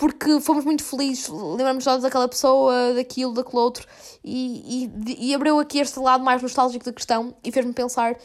[0.00, 3.86] porque fomos muito felizes, lembramos todos daquela pessoa, daquilo, daquele outro,
[4.24, 8.16] e, e, e, abriu aqui este lado mais nostálgico da questão e fez-me pensar.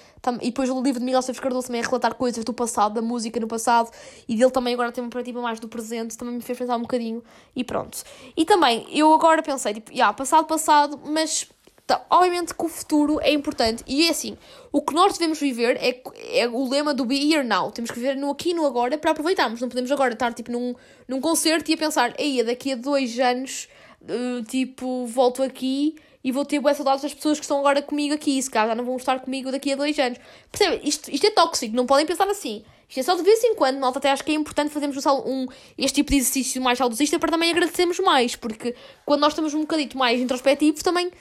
[0.41, 3.01] E depois o livro de Miguel Esteves Cardoso também a relatar coisas do passado, da
[3.01, 3.91] música no passado,
[4.25, 6.81] e dele também agora tem uma perspectiva mais do presente, também me fez pensar um
[6.81, 7.21] bocadinho,
[7.53, 8.03] e pronto.
[8.37, 11.45] E também, eu agora pensei, tipo, yeah, passado, passado, mas
[11.85, 14.35] então, obviamente que o futuro é importante e é assim,
[14.71, 16.01] o que nós devemos viver é,
[16.33, 17.71] é o lema do Be Here Now.
[17.71, 19.61] Temos que viver no aqui e no agora para aproveitarmos.
[19.61, 20.73] Não podemos agora estar tipo num,
[21.07, 23.67] num concerto e a pensar, ei, daqui a dois anos,
[24.01, 28.15] uh, tipo, volto aqui e vou ter boas saudades das pessoas que estão agora comigo
[28.15, 28.41] aqui.
[28.41, 30.17] Se calhar não vão estar comigo daqui a dois anos.
[30.51, 30.81] Percebe?
[30.83, 32.63] Isto, isto é tóxico, não podem pensar assim.
[32.89, 35.45] Isto é só de vez em quando, malta, até acho que é importante fazermos um,
[35.77, 39.61] este tipo de exercício mais saudosista para também agradecermos mais, porque quando nós estamos um
[39.61, 41.11] bocadito mais introspectivos, também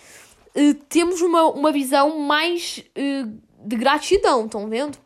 [0.56, 4.98] uh, temos uma, uma visão mais uh, de gratidão, estão vendo?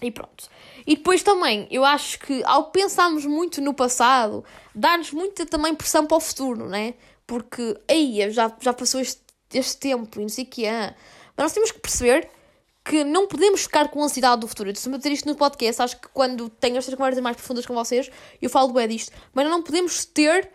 [0.00, 0.48] E pronto.
[0.86, 6.06] E depois também, eu acho que ao pensarmos muito no passado, dá-nos muita também pressão
[6.06, 6.94] para o futuro, né?
[7.26, 9.20] Porque, aí, já, já passou este,
[9.52, 10.94] este tempo e não sei o que é.
[11.36, 12.28] Mas nós temos que perceber
[12.84, 14.70] que não podemos ficar com ansiedade do futuro.
[14.70, 17.74] Eu costumo dizer isto no podcast, acho que quando tenho estas conversas mais profundas com
[17.74, 19.12] vocês, eu falo bem disto.
[19.34, 20.50] Mas não podemos ter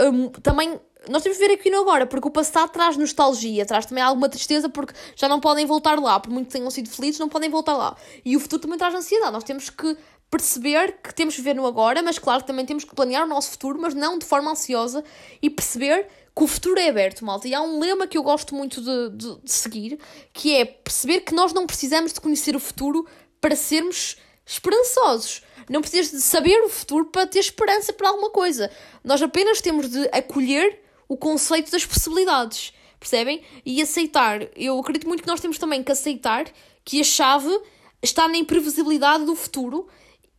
[0.00, 3.86] um, também nós temos de ver aqui no agora, porque o passado traz nostalgia, traz
[3.86, 7.18] também alguma tristeza, porque já não podem voltar lá, por muito que tenham sido felizes,
[7.18, 7.96] não podem voltar lá.
[8.24, 9.32] E o futuro também traz ansiedade.
[9.32, 9.96] Nós temos que
[10.30, 13.28] perceber que temos de viver no agora, mas claro que também temos que planear o
[13.28, 15.04] nosso futuro, mas não de forma ansiosa
[15.40, 17.46] e perceber que o futuro é aberto, malta.
[17.46, 19.98] E há um lema que eu gosto muito de, de, de seguir,
[20.32, 23.06] que é perceber que nós não precisamos de conhecer o futuro
[23.40, 25.42] para sermos esperançosos.
[25.68, 28.70] Não precisas de saber o futuro para ter esperança para alguma coisa.
[29.04, 30.80] Nós apenas temos de acolher
[31.14, 33.40] o conceito das possibilidades, percebem?
[33.64, 34.48] E aceitar.
[34.56, 36.46] Eu acredito muito que nós temos também que aceitar
[36.84, 37.56] que a chave
[38.02, 39.86] está na imprevisibilidade do futuro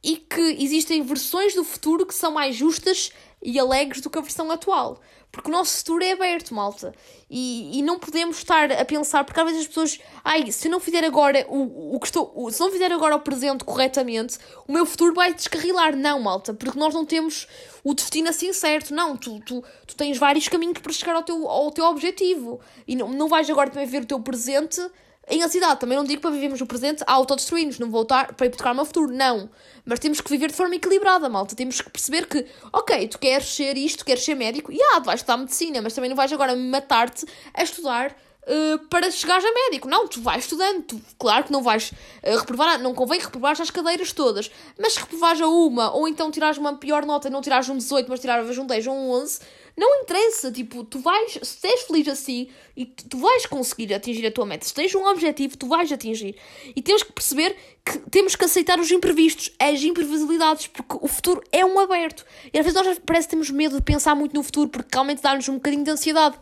[0.05, 4.21] e que existem versões do futuro que são mais justas e alegres do que a
[4.21, 5.01] versão atual.
[5.31, 6.93] Porque o nosso futuro é aberto, malta.
[7.27, 10.71] E, e não podemos estar a pensar, porque às vezes as pessoas, ai, se eu
[10.71, 14.37] não fizer agora o, o que estou, se não fizer agora o presente corretamente,
[14.67, 15.95] o meu futuro vai descarrilar.
[15.95, 17.47] Não, malta, porque nós não temos
[17.83, 18.93] o destino assim certo.
[18.93, 22.61] Não, tu, tu, tu tens vários caminhos para chegar ao teu, ao teu objetivo.
[22.87, 24.79] E não, não vais agora também ver o teu presente
[25.27, 25.79] em ansiedade.
[25.79, 28.85] Também não digo para vivermos o presente a autodestruir-nos, não voltar para hipotecar o meu
[28.85, 29.49] futuro, não.
[29.85, 31.55] Mas temos que viver de forma equilibrada, malta.
[31.55, 35.19] Temos que perceber que, ok, tu queres ser isto, queres ser médico, e ah, vais
[35.19, 38.15] estudar medicina, mas também não vais agora matar-te a estudar
[38.47, 39.87] Uh, para chegares a médico.
[39.87, 40.83] Não, tu vais estudando.
[40.83, 44.99] Tu, claro que não vais uh, reprovar, não convém reprovares as cadeiras todas, mas se
[44.99, 48.55] reprovares a uma, ou então tirares uma pior nota não tirares um 18, mas tirares
[48.55, 49.39] um 10 ou um 11,
[49.77, 54.31] não interessa, tipo, tu vais, se és feliz assim e tu vais conseguir atingir a
[54.31, 56.35] tua meta, se tens um objetivo, tu vais atingir.
[56.73, 61.43] E temos que perceber que temos que aceitar os imprevistos, as imprevisibilidades, porque o futuro
[61.51, 62.25] é um aberto.
[62.53, 65.21] E às vezes nós parece que temos medo de pensar muito no futuro, porque realmente
[65.21, 66.39] dá-nos um bocadinho de ansiedade.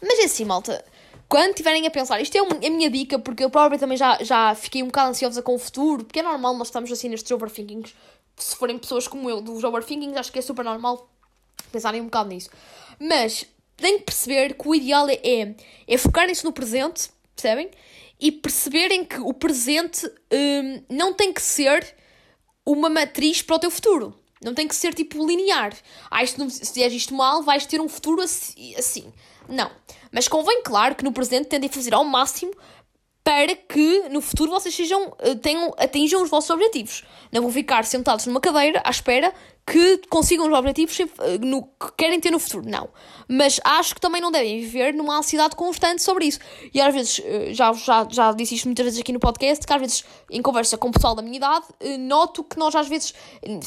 [0.00, 0.84] Mas é assim, malta.
[1.28, 4.54] Quando estiverem a pensar, isto é a minha dica, porque eu própria também já, já
[4.54, 7.94] fiquei um bocado ansiosa com o futuro, porque é normal nós estamos assim nestes overthinkings.
[8.36, 11.10] Se forem pessoas como eu, dos overthinkings, acho que é super normal
[11.70, 12.50] pensarem um bocado nisso.
[13.00, 13.44] Mas
[13.76, 15.54] têm que perceber que o ideal é, é,
[15.86, 17.70] é focarem-se no presente, percebem?
[18.20, 21.94] E perceberem que o presente hum, não tem que ser
[22.66, 24.14] uma matriz para o teu futuro.
[24.42, 25.72] Não tem que ser tipo linear.
[26.10, 29.12] Ah, isto se fizeres isto mal, vais ter um futuro assim, assim.
[29.48, 29.70] Não.
[30.12, 32.52] Mas convém, claro, que no presente tentem fazer ao máximo
[33.24, 37.04] para que no futuro vocês sejam, eh, tenham, atinjam os vossos objetivos.
[37.30, 39.34] Não vão ficar sentados numa cadeira à espera
[39.70, 42.66] que consigam os objetivos eh, no, que querem ter no futuro.
[42.66, 42.88] Não.
[43.28, 46.38] Mas acho que também não devem viver numa ansiedade constante sobre isso.
[46.72, 49.72] E às vezes, eh, já, já, já disse isto muitas vezes aqui no podcast, que
[49.72, 52.88] às vezes, em conversa com o pessoal da minha idade, eh, noto que nós às
[52.88, 53.12] vezes,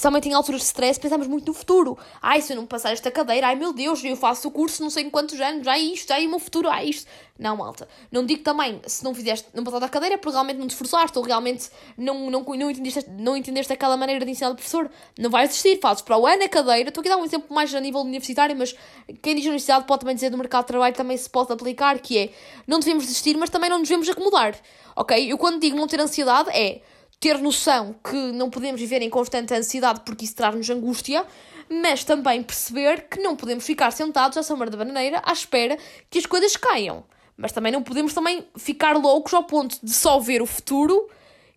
[0.01, 1.97] também em alturas de stress, pensamos muito no futuro.
[2.21, 4.89] Ai, se eu não passar esta cadeira, ai meu Deus, eu faço o curso não
[4.89, 7.07] sei em quantos anos, ai isto, ai o meu futuro, ai isto.
[7.41, 7.87] Não, malta.
[8.11, 11.17] Não digo também, se não fizeste, não passaste a cadeira, porque realmente não te esforçaste,
[11.17, 15.27] ou realmente não, não, não, entendeste, não entendeste aquela maneira de ensinar do professor, não
[15.27, 16.89] vais desistir, para o ano a cadeira.
[16.89, 18.73] Estou aqui a dar um exemplo mais a nível universitário, mas
[19.21, 22.17] quem diz universidade pode também dizer do mercado de trabalho também se pode aplicar, que
[22.17, 22.29] é,
[22.67, 24.55] não devemos desistir, mas também não nos devemos acomodar,
[24.95, 25.31] ok?
[25.31, 26.81] Eu quando digo não ter ansiedade é
[27.19, 31.25] ter noção que não podemos viver em constante ansiedade porque isso traz-nos angústia,
[31.69, 35.77] mas também perceber que não podemos ficar sentados à sombra da bananeira à espera
[36.09, 37.03] que as coisas caiam.
[37.37, 41.09] Mas também não podemos também ficar loucos ao ponto de só ver o futuro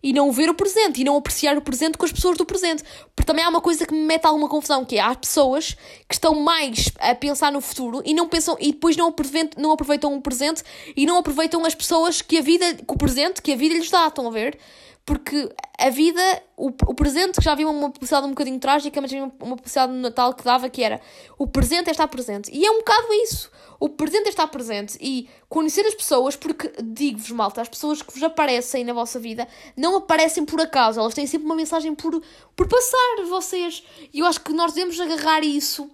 [0.05, 2.83] e não ver o presente e não apreciar o presente com as pessoas do presente.
[3.15, 5.75] Porque também há uma coisa que me mete alguma confusão, que é há pessoas
[6.07, 9.71] que estão mais a pensar no futuro e não pensam e depois não aproveitam, não
[9.71, 10.61] aproveitam o presente
[10.95, 13.89] e não aproveitam as pessoas que a vida, com o presente que a vida lhes
[13.89, 14.59] dá, estão a ver?
[15.03, 16.21] Porque a vida,
[16.55, 19.55] o, o presente, que já havia uma publicidade um bocadinho trágica, mas havia uma, uma
[19.55, 21.01] publicidade no Natal que dava que era
[21.35, 22.51] o presente é estar presente.
[22.53, 23.49] E é um bocado isso.
[23.79, 28.13] O presente é estar presente e conhecer as pessoas, porque digo-vos, malta, as pessoas que
[28.13, 32.21] vos aparecem na vossa vida não aparecem por acaso, elas têm sempre uma mensagem por,
[32.55, 33.83] por passar vocês.
[34.13, 35.89] E eu acho que nós devemos agarrar isso.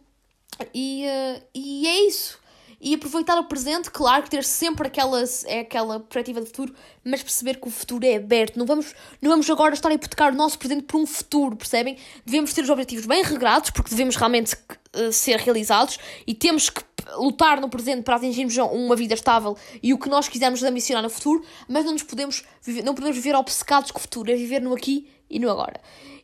[0.74, 2.42] E, uh, e é isso
[2.82, 7.22] e aproveitar o presente, claro que ter sempre aquela, é aquela perspectiva de futuro, mas
[7.22, 8.58] perceber que o futuro é aberto.
[8.58, 11.98] Não vamos, não vamos agora estar a hipotecar o nosso presente por um futuro, percebem?
[12.26, 14.58] Devemos ter os objetivos bem regrados, porque devemos realmente
[14.96, 16.82] uh, ser realizados e temos que
[17.18, 21.10] lutar no presente para atingirmos uma vida estável e o que nós quisermos ambicionar no
[21.10, 24.62] futuro, mas não nos podemos viver, não podemos viver obcecados com o futuro, é viver
[24.62, 25.80] no aqui e no agora.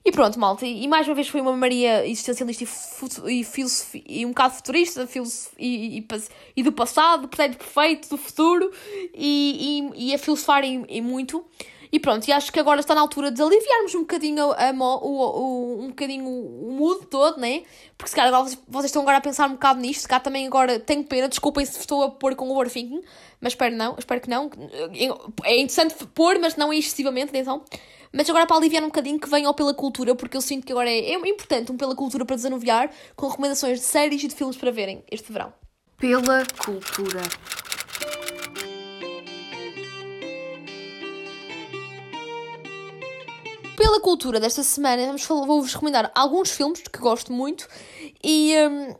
[0.07, 2.63] E pronto, malta, e mais uma vez foi uma Maria existencialista
[3.25, 5.05] e, e, e um bocado futurista
[5.59, 6.07] e, e,
[6.55, 8.71] e, do passado, do presente perfeito, do futuro
[9.13, 11.45] e, e, a filosofar em, em, muito.
[11.91, 15.05] E pronto, e acho que agora está na altura de aliviarmos um bocadinho, a, o,
[15.05, 17.63] o, um bocadinho o mood todo, né?
[17.97, 20.45] Porque se calhar agora vocês, estão agora a pensar um bocado nisto, se calhar também
[20.45, 23.01] agora tenho pena, desculpem se estou a pôr com overthinking,
[23.39, 24.49] mas espero não, espero que não.
[25.43, 27.63] É interessante pôr, mas não excessivamente, atenção.
[28.11, 30.89] Mas agora para aliviar um bocadinho que venham pela cultura, porque eu sinto que agora
[30.89, 34.57] é, é importante um pela cultura para desanuviar, com recomendações de séries e de filmes
[34.57, 35.53] para verem este verão.
[35.97, 37.21] Pela cultura.
[43.77, 47.67] Pela cultura desta semana, vou-vos recomendar alguns filmes que gosto muito
[48.23, 48.95] e, um,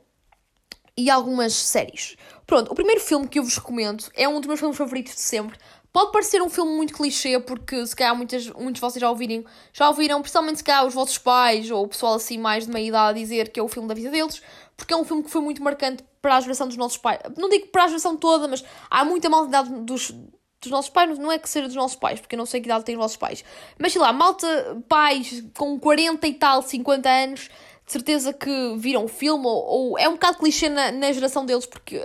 [0.95, 2.15] e algumas séries.
[2.45, 5.21] Pronto, o primeiro filme que eu vos recomendo é um dos meus filmes favoritos de
[5.21, 5.57] sempre.
[5.91, 9.43] Pode parecer um filme muito clichê, porque se calhar muitas, muitos de vocês já ouvirem,
[9.73, 12.87] já ouviram, principalmente se calhar os vossos pais ou o pessoal assim mais de meia
[12.87, 14.43] idade dizer que é o filme da vida deles,
[14.75, 17.19] porque é um filme que foi muito marcante para a geração dos nossos pais.
[17.35, 20.13] Não digo para a geração toda, mas há muita maldade dos,
[20.61, 22.67] dos nossos pais, não é que seja dos nossos pais, porque eu não sei que
[22.67, 23.43] idade têm os vossos pais.
[23.77, 27.49] Mas sei lá, malta, pais com 40 e tal, 50 anos,
[27.85, 31.45] de certeza que viram o filme, ou, ou é um bocado clichê na, na geração
[31.45, 32.01] deles, porque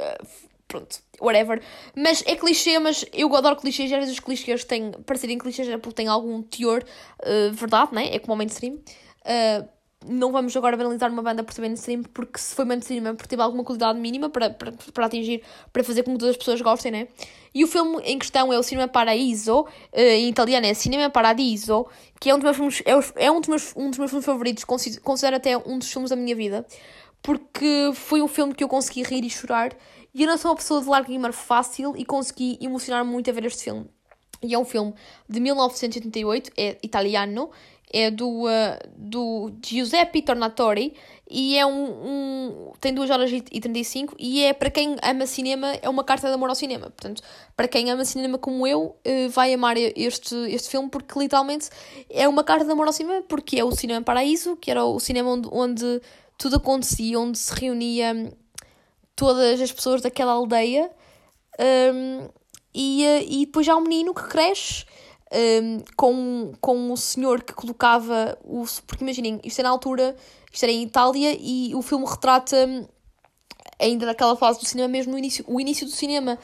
[0.72, 1.62] pronto, whatever.
[1.94, 5.38] Mas é clichê, mas eu adoro clichês e às vezes os clichês têm, para serem
[5.38, 6.82] clichês é porque têm algum teor
[7.20, 8.14] uh, verdade, né?
[8.14, 8.74] É como o mainstream.
[8.74, 9.68] Uh,
[10.06, 13.28] não vamos agora banalizar uma banda por ser mainstream, porque se foi mainstream é porque
[13.28, 16.60] teve alguma qualidade mínima para, para, para atingir, para fazer com que todas as pessoas
[16.60, 17.08] gostem, né?
[17.54, 21.86] E o filme em questão é o Cinema Paraíso, uh, em italiano é Cinema Paradiso,
[22.20, 24.26] que é um dos meus filmes, é, é um dos meus, um dos meus filmes
[24.26, 26.66] favoritos, considero, até um dos filmes da minha vida,
[27.22, 29.76] porque foi um filme que eu consegui rir e chorar
[30.14, 33.46] e eu não sou uma pessoa de lágrima fácil e consegui emocionar muito a ver
[33.46, 33.86] este filme.
[34.42, 34.92] E é um filme
[35.26, 37.50] de 1988, é italiano,
[37.90, 40.94] é do, uh, do Giuseppe Tornatori
[41.30, 45.72] e é um, um, tem 2 horas e 35 e é para quem ama cinema,
[45.80, 46.90] é uma carta de amor ao cinema.
[46.90, 47.22] Portanto,
[47.56, 51.68] para quem ama cinema como eu, uh, vai amar este, este filme porque literalmente
[52.10, 55.00] é uma carta de amor ao cinema, porque é o Cinema Paraíso, que era o
[55.00, 56.02] cinema onde, onde
[56.36, 58.32] tudo acontecia, onde se reunia
[59.16, 60.90] todas as pessoas daquela aldeia.
[61.58, 62.28] Um,
[62.74, 64.84] e, eh, e depois há um menino que cresce
[65.32, 68.64] um, com, com o senhor que colocava o.
[68.86, 70.14] Porque imaginem, isto é na altura,
[70.52, 72.86] isto era em Itália e o filme retrata
[73.80, 76.38] ainda naquela fase do cinema, mesmo no início, o início do cinema,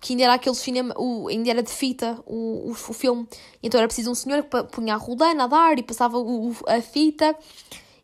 [0.00, 3.28] que ainda era aquele cinema, o, ainda era de fita o, o, o filme.
[3.62, 6.80] Então era preciso um senhor que punha a roda a dar e passava o, a
[6.80, 7.36] fita.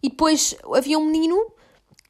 [0.02, 1.50] E depois havia um menino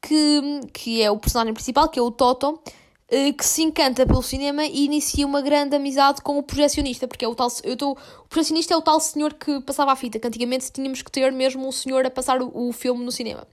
[0.02, 2.60] que, que é o personagem principal, que é o Toto,
[3.08, 7.28] que se encanta pelo cinema e inicia uma grande amizade com o projecionista, porque é
[7.28, 7.48] o tal.
[7.62, 11.02] Eu tô, o projecionista é o tal senhor que passava a fita, que antigamente tínhamos
[11.02, 13.46] que ter mesmo um senhor a passar o, o filme no cinema.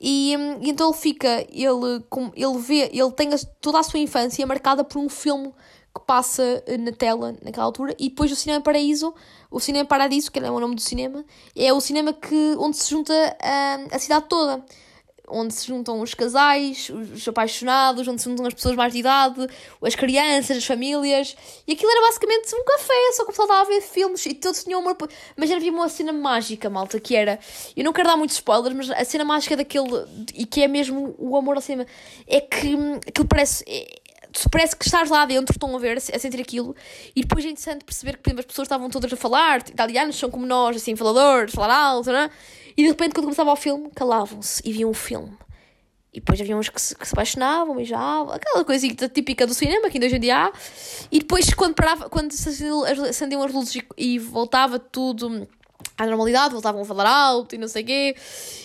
[0.00, 4.46] E, hum, e então ele fica, ele, ele vê, ele tem toda a sua infância
[4.46, 5.52] marcada por um filme
[5.94, 9.12] que passa eh, na tela naquela altura, e depois o Cinema Paraíso,
[9.50, 11.24] o Cinema Paradiso, que é o nome do cinema,
[11.56, 14.64] é o cinema que, onde se junta a, a cidade toda
[15.30, 19.46] onde se juntam os casais, os apaixonados, onde se juntam as pessoas mais de idade,
[19.82, 21.36] as crianças, as famílias.
[21.66, 24.34] E aquilo era basicamente um café, só que o pessoal estava a ver filmes e
[24.34, 24.96] todos tinham amor.
[25.36, 27.38] Mas havia uma cena mágica, malta, que era.
[27.76, 29.88] Eu não quero dar muitos spoilers, mas a cena mágica daquele.
[30.34, 31.86] e que é mesmo o amor ao cinema.
[32.26, 33.64] É que aquilo parece.
[33.66, 33.98] É,
[34.50, 36.76] parece que estás lá dentro, estão a ver, a sentir aquilo,
[37.16, 40.46] e depois é interessante perceber que as pessoas estavam todas a falar, italianos são como
[40.46, 42.30] nós, assim, faladores, falar alto, não é?
[42.78, 45.36] E de repente, quando começava o filme, calavam-se e viam o filme.
[46.14, 49.90] E depois havia uns que se, que se apaixonavam, beijavam, aquela coisinha típica do cinema,
[49.90, 50.52] que ainda hoje em dia há.
[51.10, 55.48] E depois, quando, parava, quando se acendiam as luzes e, e voltava tudo
[55.98, 58.16] à normalidade, voltavam a falar alto e não sei o quê.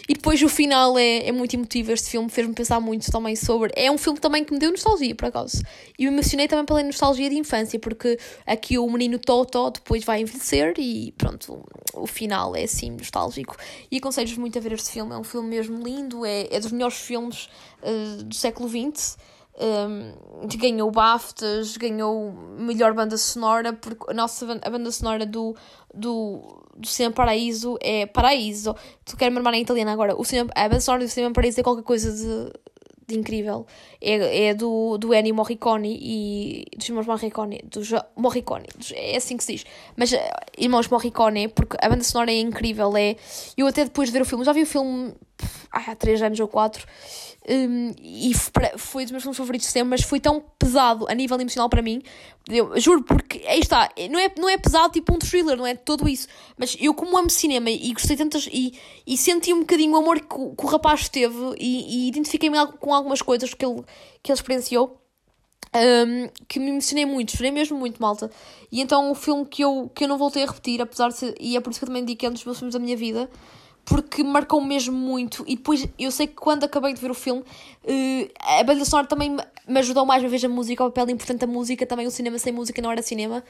[0.07, 1.91] E depois o final é, é muito emotivo.
[1.91, 3.71] Este filme fez-me pensar muito também sobre.
[3.75, 5.63] É um filme também que me deu nostalgia, por acaso.
[5.97, 10.21] E me emocionei também pela nostalgia de infância, porque aqui o menino Toto depois vai
[10.21, 13.57] envelhecer e pronto, o, o final é assim nostálgico.
[13.89, 15.13] E aconselho-vos muito a ver este filme.
[15.13, 17.49] É um filme mesmo lindo, é, é dos melhores filmes
[17.81, 19.17] uh, do século XX.
[19.55, 25.55] Um, ganhou BAFTAs, ganhou melhor banda sonora, porque a nossa a banda sonora do,
[25.93, 28.75] do, do Cinema Paraíso é Paraíso.
[29.05, 30.15] Tu queres me em italiano agora.
[30.19, 32.51] O cinema, a banda sonora do Cinema Paraíso é qualquer coisa de,
[33.07, 33.67] de incrível.
[34.01, 37.61] É, é do, do Ennio Morricone e dos irmãos Morricone.
[37.63, 38.67] Dos Morricone.
[38.75, 39.65] Dos, é assim que se diz.
[39.95, 42.97] Mas eh, irmãos Morricone, porque a banda sonora é incrível.
[42.97, 43.15] É,
[43.55, 45.13] eu até depois de ver o filme, já vi o filme
[45.71, 46.87] há 3 anos ou 4
[47.49, 48.33] um, e
[48.77, 52.01] foi dos meus filmes favoritos sempre, mas foi tão pesado a nível emocional para mim.
[52.49, 55.75] Eu juro, porque aí está, não é, não é pesado tipo um thriller, não é
[55.75, 56.27] todo isso.
[56.57, 58.47] Mas eu, como amo cinema e gostei tantas.
[58.51, 58.73] e,
[59.05, 62.93] e senti um bocadinho o amor que, que o rapaz teve e, e identifiquei-me com
[62.93, 63.83] algumas coisas que ele,
[64.21, 64.99] que ele experienciou.
[65.75, 68.29] Um, que me emocionei muito, chorei mesmo muito, malta.
[68.71, 71.35] E então o filme que eu, que eu não voltei a repetir, apesar de ser,
[71.39, 72.79] e é por isso que eu também digo que é um dos meus filmes da
[72.79, 73.27] minha vida,
[73.85, 75.43] porque marcou mesmo muito.
[75.47, 79.07] E depois eu sei que quando acabei de ver o filme, uh, a banda sonora
[79.07, 79.35] também
[79.67, 82.37] me ajudou mais uma vez a música, o papel importante da música, também o cinema
[82.39, 83.43] sem música não era cinema.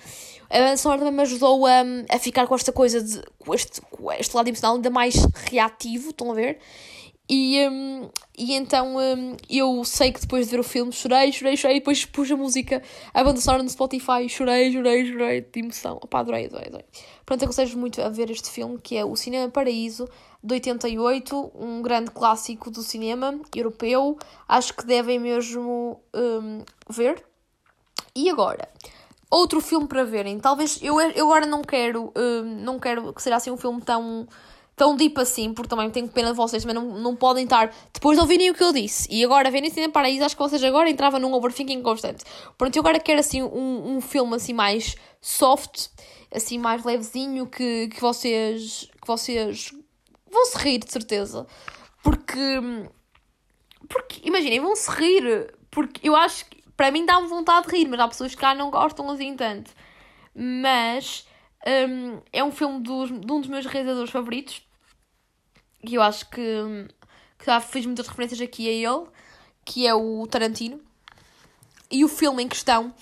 [0.50, 3.82] A banda sonora também me ajudou a, a ficar com esta coisa, de, com, este,
[3.82, 5.15] com este lado emocional ainda mais
[5.50, 6.60] reativo, estão a ver?
[7.36, 11.58] E, um, e então um, eu sei que depois de ver o filme chorei, chorei,
[11.58, 12.80] chorei, e depois pus a música,
[13.12, 15.96] a banda sonora no Spotify, chorei, chorei, chorei, de emoção.
[15.96, 16.86] Opá, adorei, adorei, adorei.
[17.26, 20.08] Pronto, aconselho muito a ver este filme, que é O Cinema Paraíso,
[20.43, 24.15] de 88, um grande clássico do cinema europeu.
[24.48, 27.24] Acho que devem mesmo um, ver.
[28.13, 28.69] E agora,
[29.28, 30.39] outro filme para verem.
[30.39, 34.28] Talvez eu, eu agora não quero, um, não quero que seja assim um filme tão
[34.75, 38.17] tão deep assim, porque também tenho pena de vocês, mas não, não podem estar depois
[38.17, 40.89] de ouvirem o que eu disse e agora verem Cinema Paraíso, acho que vocês agora
[40.89, 42.23] entravam num overthinking constante.
[42.57, 45.88] Pronto, eu agora quero assim um, um filme assim mais soft,
[46.33, 49.71] assim mais levezinho, que, que vocês que vocês
[50.31, 51.45] vão se rir de certeza.
[52.01, 52.59] Porque
[53.88, 57.88] porque imaginem, vão se rir, porque eu acho que para mim dá-me vontade de rir,
[57.88, 59.71] mas há pessoas que cá não gostam assim tanto.
[60.36, 61.27] Mas
[61.65, 64.62] um, é um filme dos, de um dos meus realizadores favoritos.
[65.86, 66.88] Que eu acho que,
[67.38, 69.08] que já fiz muitas referências aqui a ele.
[69.65, 70.80] Que é o Tarantino.
[71.91, 72.93] E o filme em questão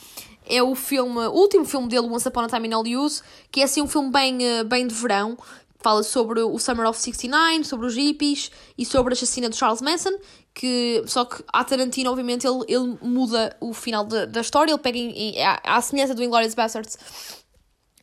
[0.45, 3.63] é o filme, o último filme dele, Once Upon a Time in Hollywood, que é
[3.63, 5.37] assim um filme bem, eh, bem de verão,
[5.79, 9.81] fala sobre o Summer of 69, sobre os hippies e sobre a chacina do Charles
[9.81, 10.11] Manson,
[10.53, 14.79] que só que a Tarantino, obviamente, ele, ele muda o final de, da história, ele
[14.79, 16.97] pega em, em, à, à semelhança do Inglourious Basterds,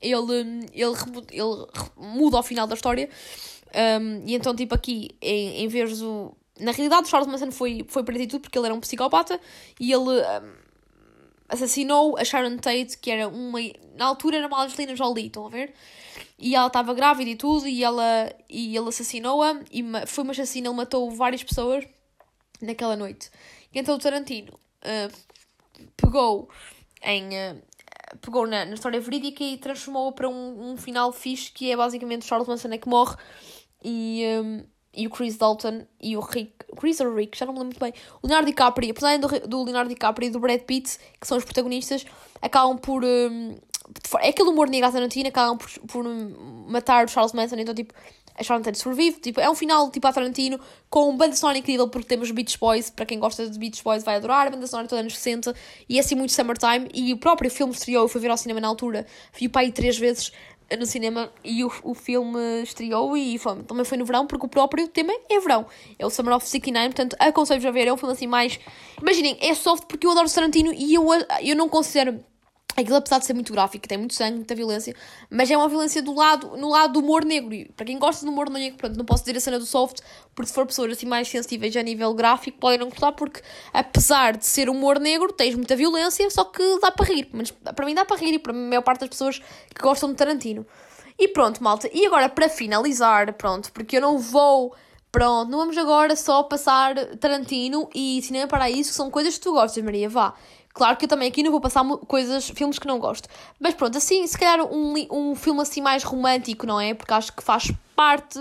[0.01, 0.95] ele, ele,
[1.31, 3.09] ele muda ao final da história.
[4.01, 6.35] Um, e então, tipo, aqui, em, em vez do.
[6.59, 9.41] Na realidade, Charles Manson foi, foi preso e tudo porque ele era um psicopata
[9.79, 10.53] e ele um,
[11.49, 13.59] assassinou a Sharon Tate, que era uma.
[13.97, 15.73] Na altura era uma Angelina Jolie, estão a ver?
[16.39, 20.69] E ela estava grávida e tudo, e, ela, e ele assassinou-a, e foi uma assassina,
[20.69, 21.85] ele matou várias pessoas
[22.61, 23.31] naquela noite.
[23.73, 25.13] E então o Tarantino uh,
[25.97, 26.49] pegou
[27.03, 27.29] em.
[27.29, 27.68] Uh,
[28.21, 32.25] pegou na, na história verídica e transformou-a para um, um final fixe que é basicamente
[32.25, 33.17] Charles Manson é que morre
[33.85, 37.61] e, um, e o Chris Dalton e o Rick, Chris ou Rick, já não me
[37.61, 37.93] lembro muito bem,
[38.23, 41.45] o Leonardo DiCaprio, apesar do, do Leonardo DiCaprio e do Brad Pitt, que são os
[41.45, 42.05] protagonistas,
[42.43, 43.05] acabam por.
[43.05, 43.57] Um,
[44.21, 46.05] é aquele humor negro à Tarantino, acabam por, por
[46.69, 47.95] matar o Charles Manson, então tipo
[48.39, 49.19] a Sharon Tate sobrevive.
[49.21, 50.59] Tipo, é um final tipo a Tarantino
[50.89, 52.89] com banda sonora incrível porque temos Beach Boys.
[52.89, 54.47] Para quem gosta de Beach Boys vai adorar.
[54.47, 55.55] A banda sonora toda anos 60
[55.89, 56.89] e é assim muito summertime.
[56.95, 59.07] E o próprio filme estreou, eu fui ver ao cinema na altura.
[59.37, 60.33] Vi o pai três vezes.
[60.79, 64.49] no cinema e o, o filme estreou e foi, também foi no verão, porque o
[64.49, 65.67] próprio tema é verão.
[65.99, 67.89] É o Summer of 69, portanto aconselho-vos a ver.
[67.89, 68.61] É um filme assim mais.
[69.01, 71.05] Imaginem, é soft porque eu adoro Tarantino e eu,
[71.43, 72.21] eu não considero
[72.79, 74.95] Aquilo, apesar de ser muito gráfico, tem muito sangue, muita violência,
[75.29, 77.53] mas é uma violência do lado, no lado do humor negro.
[77.53, 79.99] E para quem gosta do humor negro, pronto, não posso dizer a cena do soft,
[80.33, 84.37] porque se for pessoas assim mais sensíveis a nível gráfico, podem não gostar, porque apesar
[84.37, 87.29] de ser humor negro, tens muita violência, só que dá para rir.
[87.33, 89.41] Mas para mim dá para rir e para a maior parte das pessoas
[89.75, 90.65] que gostam de Tarantino.
[91.19, 91.91] E pronto, malta.
[91.93, 94.73] E agora, para finalizar, pronto, porque eu não vou.
[95.11, 99.53] Pronto, não vamos agora só passar Tarantino e Cinema Paraíso, que são coisas que tu
[99.53, 100.35] gostas, Maria, vá.
[100.79, 103.29] Claro que eu também aqui não vou passar coisas, filmes que não gosto.
[103.59, 106.95] Mas pronto, assim, se calhar um, um filme assim mais romântico, não é?
[106.95, 108.41] Porque acho que faz parte.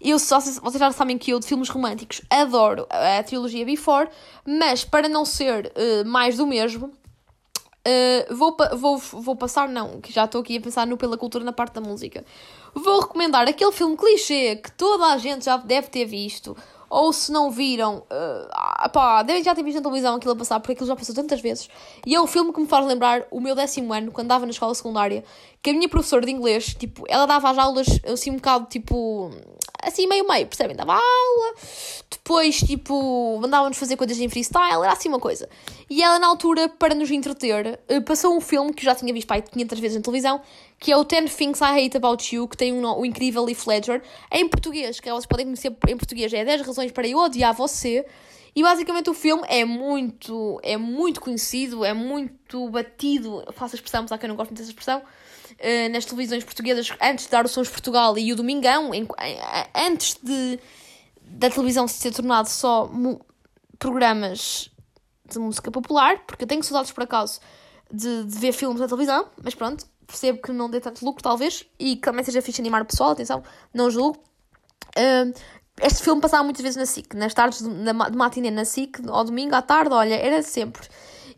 [0.00, 4.08] Eu só, vocês já sabem que eu de filmes românticos adoro a, a trilogia Before,
[4.44, 10.12] mas para não ser uh, mais do mesmo, uh, vou, vou, vou passar, não, que
[10.12, 12.24] já estou aqui a pensar no Pela Cultura na parte da música.
[12.74, 16.56] Vou recomendar aquele filme clichê que toda a gente já deve ter visto,
[16.90, 20.60] ou se não viram, uh, pá, devem já ter visto na televisão aquilo a passar,
[20.60, 21.68] porque aquilo já passou tantas vezes.
[22.06, 24.50] E é um filme que me faz lembrar o meu décimo ano, quando andava na
[24.50, 25.24] escola secundária,
[25.62, 29.30] que a minha professora de inglês, tipo, ela dava as aulas assim um bocado, tipo,
[29.82, 30.76] assim meio meio, percebem?
[30.76, 31.54] Dava aula,
[32.10, 35.48] depois, tipo, mandava-nos fazer coisas em freestyle, era assim uma coisa.
[35.90, 39.12] E ela, na altura, para nos entreter, uh, passou um filme que eu já tinha
[39.12, 40.40] visto pai 500 vezes na televisão,
[40.78, 43.66] que é o 10 Things I Hate About You, que tem um, o incrível Leaf
[43.66, 47.54] Ledger, em português, que elas podem conhecer em português, é 10 razões para eu odiar
[47.54, 48.06] você.
[48.54, 54.00] E basicamente o filme é muito, é muito conhecido, é muito batido, faço a expressão,
[54.00, 57.44] apesar que eu não gosto muito dessa expressão, uh, nas televisões portuguesas, antes de dar
[57.44, 59.06] o Sons Portugal e o Domingão, em,
[59.74, 60.58] antes de
[61.30, 62.90] da televisão se ter tornado só
[63.78, 64.70] programas
[65.28, 67.38] de música popular, porque eu tenho saudades por acaso
[67.92, 71.64] de, de ver filmes na televisão, mas pronto, percebo que não dê tanto lucro, talvez,
[71.78, 74.18] e que também seja fixe animar o pessoal, atenção, não julgo.
[75.80, 79.22] Este filme passava muitas vezes na SIC, nas tardes de, de matiné na SIC, ao
[79.22, 80.88] domingo à tarde, olha, era sempre.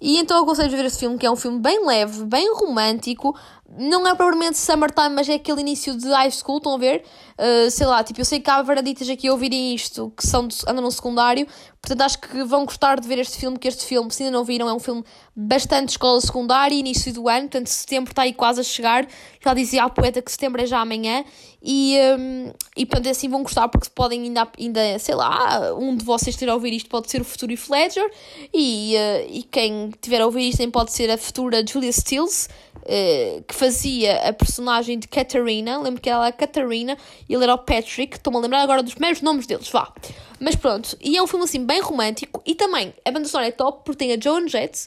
[0.00, 3.38] E então eu aconselho ver este filme, que é um filme bem leve, bem romântico.
[3.78, 7.04] Não é propriamente summertime, mas é aquele início de high school, estão a ver?
[7.38, 10.46] Uh, sei lá, tipo, eu sei que há varaditas aqui a ouvirem isto, que são
[10.46, 11.46] de, andam no secundário,
[11.80, 14.44] portanto acho que vão gostar de ver este filme, que este filme, se ainda não
[14.44, 15.04] viram, é um filme
[15.34, 19.06] bastante escola secundária, início do ano, portanto setembro está aí quase a chegar.
[19.42, 21.24] Já dizia a poeta que setembro é já amanhã,
[21.62, 25.96] e, um, e portanto é assim vão gostar, porque podem ainda, ainda, sei lá, um
[25.96, 28.10] de vocês ter a ouvir isto pode ser o futuro Heath Ledger,
[28.52, 32.50] e, uh, e quem tiver a ouvir isto também pode ser a futura Julia Stiles,
[32.76, 35.78] uh, que fazia a personagem de Katarina.
[35.78, 36.96] Lembro que ela era a Katarina
[37.28, 38.16] e ele era o Patrick.
[38.16, 39.92] Estou-me a lembrar agora dos primeiros nomes deles, vá.
[40.40, 43.50] Mas pronto, e é um filme assim bem romântico e também a banda sonora é
[43.50, 44.86] top porque tem a Joan Jett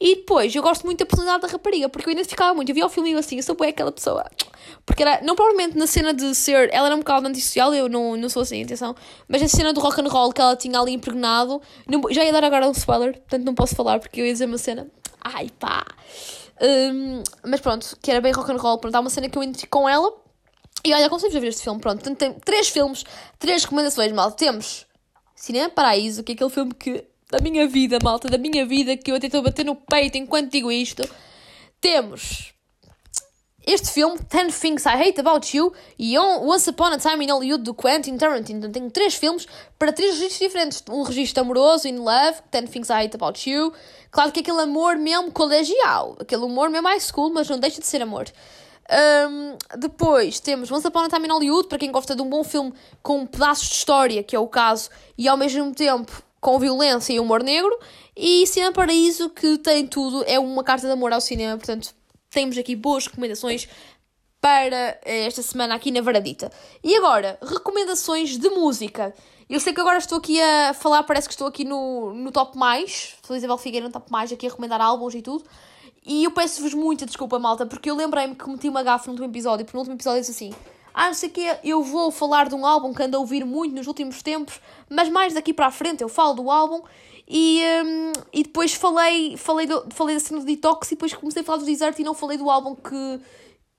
[0.00, 2.70] e depois eu gosto muito da personalidade da rapariga porque eu identificava muito.
[2.70, 4.24] Eu via o filme e eu assim, eu sou bem aquela pessoa.
[4.86, 8.16] Porque era, não provavelmente na cena de ser, ela era um bocado antissocial, eu não,
[8.16, 8.96] não sou assim, atenção,
[9.28, 12.32] mas a cena do rock and roll que ela tinha ali impregnado, não, já ia
[12.32, 14.88] dar agora um spoiler, portanto não posso falar porque eu ia dizer uma cena.
[15.20, 15.84] Ai pá!
[16.60, 18.78] Um, mas pronto, que era bem rock and roll.
[18.78, 20.12] Pronto, há uma cena que eu identifico com ela.
[20.84, 21.80] E olha, a ver este filme.
[21.80, 23.04] Pronto, portanto, tem três filmes,
[23.38, 24.32] três recomendações, mal.
[24.32, 24.86] Temos
[25.34, 27.04] Cinema Paraíso, que é aquele filme que.
[27.30, 30.18] da minha vida, malta, da minha vida, que eu até estou a bater no peito
[30.18, 31.02] enquanto digo isto.
[31.80, 32.54] Temos
[33.66, 37.64] este filme, Ten Things I Hate About You e Once Upon a Time in Hollywood
[37.64, 38.58] do Quentin Tarantino.
[38.58, 39.46] Então tenho três filmes
[39.78, 40.82] para três registros diferentes.
[40.90, 43.72] Um registro amoroso, In Love, Ten Things I Hate About You.
[44.14, 47.86] Claro que aquele amor mesmo colegial, aquele humor mesmo high school, mas não deixa de
[47.88, 48.26] ser amor.
[49.28, 52.44] Um, depois temos Once Upon a Time in Hollywood, para quem gosta de um bom
[52.44, 54.88] filme com pedaços de história, que é o caso,
[55.18, 57.76] e ao mesmo tempo com violência e humor negro.
[58.16, 61.92] E Cinema Paraíso, que tem tudo, é uma carta de amor ao cinema, portanto
[62.30, 63.66] temos aqui boas recomendações
[64.40, 66.52] para esta semana aqui na Varadita.
[66.84, 69.12] E agora, recomendações de música.
[69.48, 72.56] Eu sei que agora estou aqui a falar, parece que estou aqui no, no Top
[72.56, 75.44] Mais, sou Isabel Figueiredo no Top Mais, aqui a recomendar álbuns e tudo.
[76.04, 79.30] E eu peço-vos muita desculpa, malta, porque eu lembrei-me que meti uma gafa no último
[79.30, 80.54] episódio, porque no último episódio disse assim:
[80.94, 83.44] Ah, não sei o quê, eu vou falar de um álbum que ando a ouvir
[83.44, 86.82] muito nos últimos tempos, mas mais daqui para a frente eu falo do álbum.
[87.26, 91.44] E, um, e depois falei, falei, do, falei cena do Detox e depois comecei a
[91.44, 93.20] falar do Desert e não falei do álbum que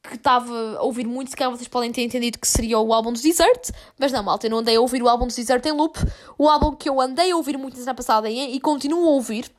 [0.07, 3.11] que estava a ouvir muito, se calhar vocês podem ter entendido que seria o álbum
[3.11, 5.71] do Desert, mas não, malta, eu não andei a ouvir o álbum do Desert em
[5.71, 5.97] loop.
[6.37, 9.11] O álbum que eu andei a ouvir muito na semana passada e, e continuo a
[9.11, 9.51] ouvir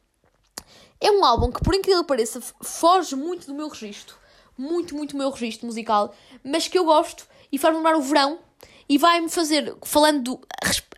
[1.00, 4.16] é um álbum que, por incrível que pareça, foge muito do meu registro.
[4.56, 8.38] Muito, muito do meu registro musical, mas que eu gosto e faz-me lembrar o verão
[8.88, 10.40] e vai-me fazer, falando do,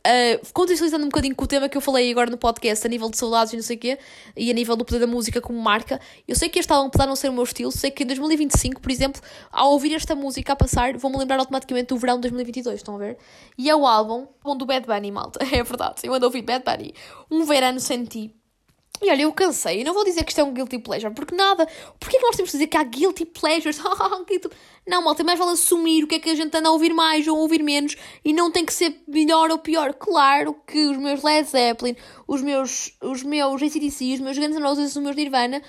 [0.08, 3.10] uh, contextualizando um bocadinho com o tema que eu falei agora no podcast, a nível
[3.10, 3.98] de saudades e não sei o quê,
[4.36, 7.04] e a nível do poder da música como marca, eu sei que este álbum, apesar
[7.04, 10.14] de não ser o meu estilo, sei que em 2025, por exemplo, ao ouvir esta
[10.14, 13.18] música a passar, vou-me lembrar automaticamente do verão de 2022, estão a ver?
[13.56, 16.42] E é o álbum, álbum do Bad Bunny, malta, é verdade, eu ando a ouvir
[16.42, 16.94] Bad Bunny,
[17.30, 18.37] Um Verano Sem Ti,
[19.00, 19.80] e olha, eu cansei.
[19.80, 21.66] Eu não vou dizer que isto é um guilty pleasure, porque nada.
[21.98, 23.78] Porquê é que nós temos que dizer que há guilty pleasures?
[24.86, 27.26] não, malta, mais vale assumir o que é que a gente anda a ouvir mais
[27.28, 29.94] ou a ouvir menos e não tem que ser melhor ou pior.
[29.94, 31.96] Claro que os meus Led Zeppelin,
[32.26, 35.62] os meus, os meus ACDC, os meus Guns N' Roses, os meus Nirvana,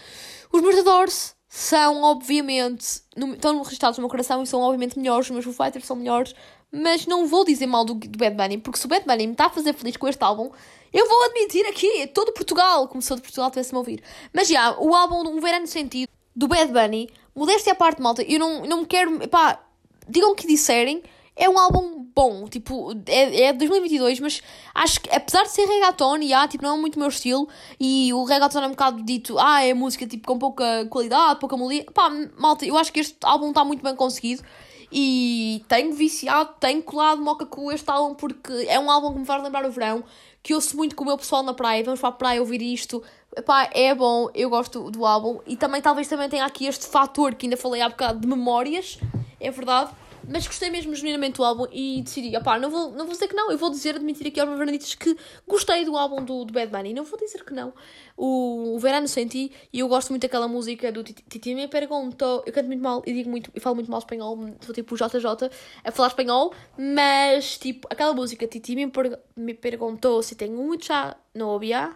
[0.51, 4.97] os meus The Doors são, obviamente, no, estão registrados no meu coração e são, obviamente,
[4.97, 5.25] melhores.
[5.25, 6.35] Os meus Foo Fighters são melhores,
[6.71, 9.33] mas não vou dizer mal do, do Bad Bunny, porque se o Bad Bunny me
[9.33, 10.51] está a fazer feliz com este álbum
[10.93, 14.03] eu vou admitir aqui, todo Portugal, como se todo Portugal tivesse-me a ouvir.
[14.33, 18.39] Mas já, o álbum Um Verano Sentido, do Bad Bunny, modéstia à parte, malta, eu
[18.39, 19.59] não, não me quero, pá,
[20.07, 21.03] digam o que disserem,
[21.35, 24.41] é um álbum bom, tipo, é, é 2022, mas
[24.73, 27.47] acho que, apesar de ser reggaeton, e ah, tipo, não é muito o meu estilo,
[27.79, 31.55] e o reggaeton é um bocado dito, ah, é música, tipo, com pouca qualidade, pouca
[31.55, 34.43] melodia, pá, malta, eu acho que este álbum está muito bem conseguido,
[34.91, 39.25] e tenho viciado, tenho colado moca com este álbum, porque é um álbum que me
[39.25, 40.03] faz lembrar o verão,
[40.41, 43.03] que ouço muito com o meu pessoal na praia, vamos para a praia ouvir isto.
[43.35, 45.39] Epá, é bom, eu gosto do álbum.
[45.45, 48.97] E também talvez também tenha aqui este fator que ainda falei há bocado de memórias,
[49.39, 49.91] é verdade.
[50.31, 53.33] Mas gostei mesmo genuinamente do álbum e decidi, opá, não vou, não vou dizer que
[53.33, 55.17] não, eu vou dizer, admitir aqui aos meus veranitas que
[55.47, 57.73] gostei do álbum do, do Bad Bunny, não vou dizer que não.
[58.15, 62.53] O, o Verano Senti, e eu gosto muito daquela música do Titi me perguntou, eu
[62.53, 65.49] canto muito mal e digo muito, e falo muito mal espanhol, sou tipo JJ
[65.83, 68.91] a falar espanhol, mas tipo, aquela música Titi me,
[69.35, 71.91] me perguntou se tenho muita novia,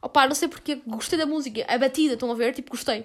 [0.00, 3.04] opá, não sei porque gostei da música, a batida, estão a ver, tipo, gostei.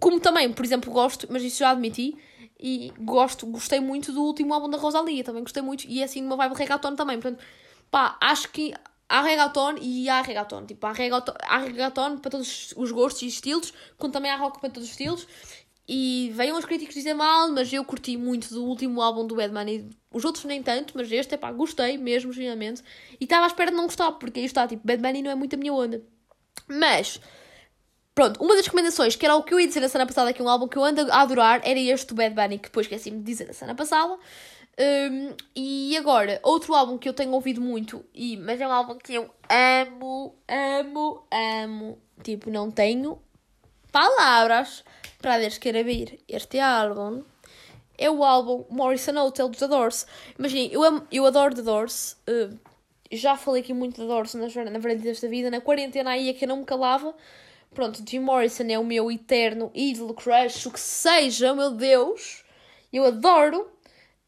[0.00, 2.16] Como também, por exemplo, gosto, mas isso já admiti,
[2.60, 5.84] e gosto, gostei muito do último álbum da Rosalia, também gostei muito.
[5.86, 7.20] E é assim numa vibe reggaeton também.
[7.20, 7.44] Portanto,
[7.90, 8.74] pá, acho que
[9.08, 10.66] há reggaeton e há reggaeton.
[10.66, 14.60] Tipo, há reggaeton, há reggaeton para todos os gostos e estilos, como também há rock
[14.60, 15.26] para todos os estilos.
[15.90, 19.88] E venham os críticos dizer mal, mas eu curti muito do último álbum do Bunny.
[20.12, 22.82] Os outros nem tanto, mas este, pá, gostei mesmo, genuinamente.
[23.18, 25.54] E estava à espera de não gostar, porque aí está, tipo, Bunny não é muito
[25.54, 26.02] a minha onda.
[26.68, 27.18] Mas,
[28.18, 30.42] Pronto, uma das recomendações, que era o que eu ia dizer na semana passada, que
[30.42, 32.84] é um álbum que eu ando a adorar, era este do Bad Bunny, que depois
[32.86, 34.12] esqueci-me de dizer na semana passada.
[34.12, 38.98] Um, e agora, outro álbum que eu tenho ouvido muito, e, mas é um álbum
[38.98, 41.98] que eu amo, amo, amo.
[42.20, 43.22] Tipo, não tenho
[43.92, 44.82] palavras
[45.22, 47.22] para descrever este álbum.
[47.96, 50.08] É o álbum Morrison Hotel dos The Doors.
[50.36, 52.16] Imaginem, eu, amo, eu adoro The Doors.
[52.28, 52.58] Uh,
[53.12, 55.52] já falei aqui muito The Doors na, na verdade desta vida.
[55.52, 57.14] Na quarentena aí é que eu não me calava.
[57.74, 62.44] Pronto, Jim Morrison é o meu eterno ídolo, crush, o que seja, meu Deus.
[62.92, 63.70] Eu adoro.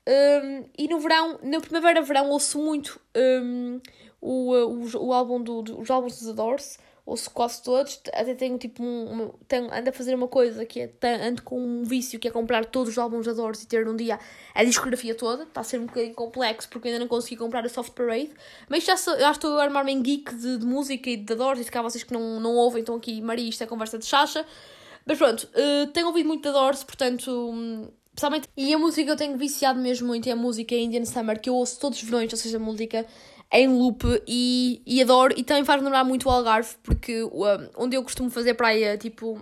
[0.09, 3.81] Um, e no verão, na primavera-verão, ouço muito um,
[4.21, 6.79] o, o, o álbum do, do, os álbuns dos Doors
[7.11, 11.27] ouço quase todos, até tenho tipo um, tenho, ando a fazer uma coisa que é,
[11.27, 13.97] ando com um vício que é comprar todos os álbuns da Doors e ter num
[13.97, 14.19] dia
[14.55, 17.69] a discografia toda, está a ser um bocadinho complexo porque ainda não consegui comprar a
[17.69, 18.31] Soft Parade,
[18.69, 21.59] mas já, sou, já estou a armar-me em geek de, de, música e de Doors,
[21.59, 24.07] e se cá vocês que não, não ouvem, então aqui, Maria, isto é conversa de
[24.07, 24.47] chacha,
[25.05, 27.29] mas pronto, uh, tenho ouvido muito da Doors, portanto...
[27.31, 28.00] Um,
[28.57, 31.49] E a música que eu tenho viciado mesmo muito é a música Indian Summer, que
[31.49, 33.07] eu ouço todos os verões, ou seja, a música
[33.53, 35.35] em loop e, e adoro.
[35.37, 37.23] E também faz lembrar muito o Algarve, porque
[37.77, 39.41] onde eu costumo fazer praia, tipo,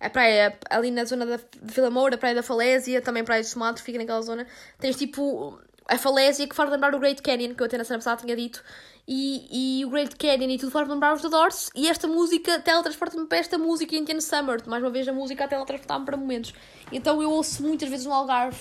[0.00, 3.42] a praia ali na zona da Vila Moura, a praia da Falésia, também a praia
[3.42, 4.46] de Tomates, fica naquela zona,
[4.78, 7.98] tens tipo a Falésia que faz lembrar o Great Canyon, que eu até na semana
[7.98, 8.62] passada tinha dito,
[9.06, 12.60] e, e o Great Canyon e tudo faz lembrar os The Doors, e esta música
[12.60, 16.54] teletransporta-me para esta música Indian Summer, mais uma vez a música a teletransportar-me para momentos.
[16.92, 18.58] Então eu ouço muitas vezes no Algarve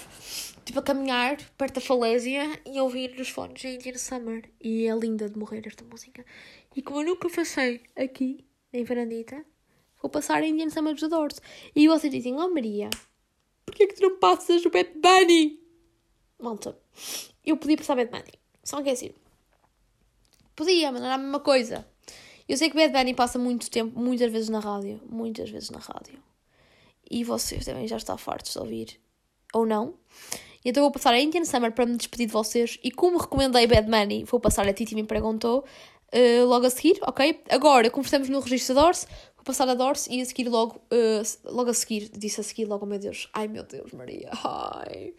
[0.70, 4.50] tipo, a caminhar perto da falésia e ouvir nos fones a Indian Summer.
[4.62, 6.24] E é linda de morrer esta música.
[6.76, 9.44] E como eu nunca passei aqui, em Varandita,
[10.02, 11.42] vou passar a Indian Summer dos Doors.
[11.76, 12.90] E vocês dizem, oh Maria,
[13.66, 15.60] porquê que tu não passas o Bad Bunny?
[16.40, 16.78] Malta,
[17.46, 18.34] eu podia passar Bad Bunny.
[18.64, 19.12] Só que é assim,
[20.56, 21.86] podia, mas não era a mesma coisa.
[22.48, 25.00] Eu sei que Bad Bunny passa muito tempo, muitas vezes na rádio.
[25.10, 26.20] Muitas vezes na rádio.
[27.10, 29.00] E vocês devem já estar fartos de ouvir.
[29.54, 29.96] Ou não.
[30.64, 32.80] Então vou passar a Indian Summer para me despedir de vocês.
[32.84, 35.64] E como recomendei Bad Money, vou passar a Titi me perguntou
[36.14, 37.42] uh, logo a seguir, ok?
[37.50, 40.76] Agora, como estamos no registro da Dorse, vou passar a Dorse e a seguir logo,
[40.92, 44.30] uh, logo a seguir, disse a seguir logo, oh meu Deus, ai meu Deus, Maria,
[44.44, 45.14] ai.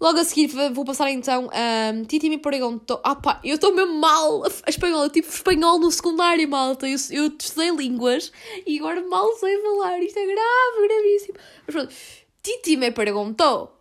[0.00, 3.00] Logo a seguir vou passar então a um, Titi me perguntou.
[3.04, 6.88] Ah pá, eu estou mesmo mal a espanhol, eu tive espanhol no secundário, malta.
[6.88, 8.32] Eu, eu estudei línguas
[8.66, 9.98] e agora mal sei falar.
[10.00, 11.38] Isto é grave, gravíssimo.
[11.66, 11.94] Mas pronto,
[12.42, 13.78] Titi me perguntou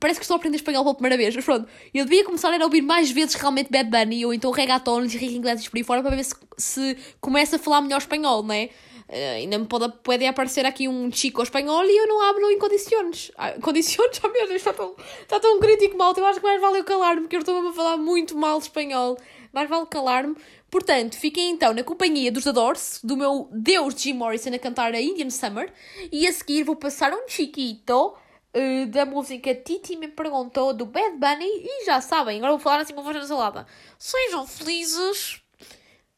[0.00, 1.68] Parece que estou a aprender espanhol pela primeira vez, mas pronto.
[1.94, 5.36] Eu devia começar a ouvir mais vezes realmente Bad Bunny ou então reggaetons e Rick
[5.36, 8.70] Inglés por aí fora para ver se, se começa a falar melhor espanhol, não é?
[9.08, 12.58] Uh, ainda me pode, pode aparecer aqui um chico espanhol e eu não abro em
[12.58, 13.32] condições.
[13.36, 14.20] Ah, condições?
[14.22, 16.12] Oh meu Deus, está tão, está tão crítico mal.
[16.14, 19.16] Eu acho que mais vale eu calar-me, porque eu estou a falar muito mal espanhol.
[19.50, 20.36] Mais vale calar-me.
[20.70, 25.00] Portanto, fiquem então na companhia dos Adores, do meu Deus Jim Morrison a cantar a
[25.00, 25.72] Indian Summer.
[26.12, 28.14] E a seguir vou passar um chiquito
[28.54, 31.46] uh, da música Titi me perguntou do Bad Bunny.
[31.46, 33.66] E já sabem, agora vou falar assim uma voz na salada.
[33.98, 35.40] Sejam felizes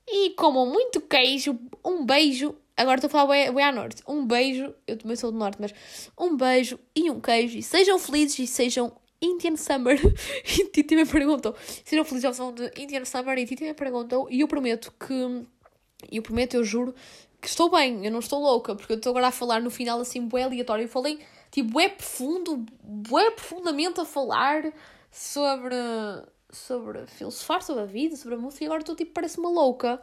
[0.09, 1.57] e comam muito queijo.
[1.85, 4.03] Um beijo Agora estou a falar bem, bem à norte.
[4.09, 5.75] Um beijo, eu também sou do norte, mas
[6.19, 7.59] um beijo e um queijo.
[7.59, 10.01] E sejam felizes e sejam Indian Summer.
[10.49, 11.55] e Titi me perguntou.
[11.85, 13.37] Sejam felizes ao som de Indian Summer.
[13.37, 14.29] E Titi me perguntou.
[14.31, 15.47] E eu prometo que.
[16.11, 16.95] Eu prometo, eu juro
[17.39, 18.03] que estou bem.
[18.03, 18.75] Eu não estou louca.
[18.75, 20.85] Porque eu estou agora a falar no final assim, bué aleatório.
[20.85, 21.19] Eu falei,
[21.51, 24.73] tipo, é profundo, bué profundamente a falar
[25.11, 25.77] sobre.
[26.51, 28.65] Sobre filosofar sobre a vida, sobre a música.
[28.65, 30.01] E agora estou tipo, parece uma louca.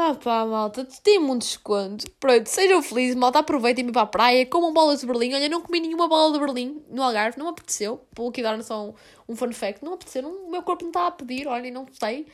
[0.00, 2.08] Ah pá, malta, tem um desconto.
[2.20, 5.34] Pronto, sejam felizes, malta, aproveitem e para a praia, comam bolas de Berlim.
[5.34, 8.00] Olha, não comi nenhuma bola de Berlim no Algarve, não me apeteceu.
[8.14, 8.94] Vou aqui dar só um,
[9.28, 11.84] um fun fact, não apeteceu, não, o meu corpo não está a pedir, olha, não
[11.90, 12.28] sei.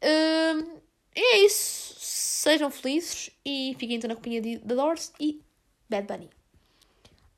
[0.00, 0.80] Uh,
[1.12, 5.42] é isso, sejam felizes e fiquem então na companhia de The Doors e
[5.90, 6.30] Bad Bunny.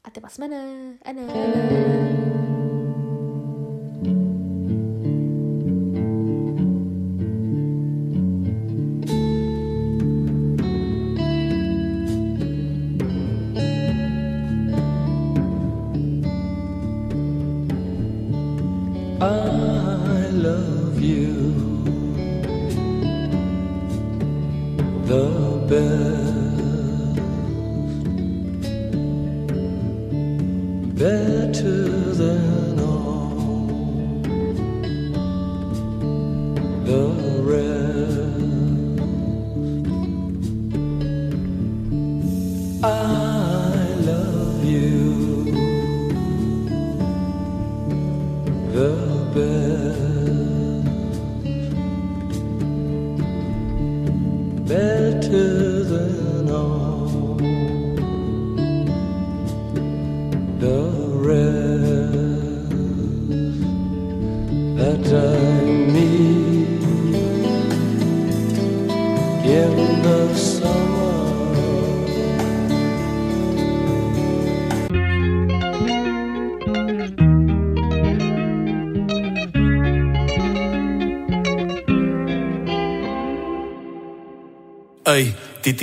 [0.02, 0.98] Até para a semana.
[1.06, 1.22] Ana.
[1.22, 2.33] Ey,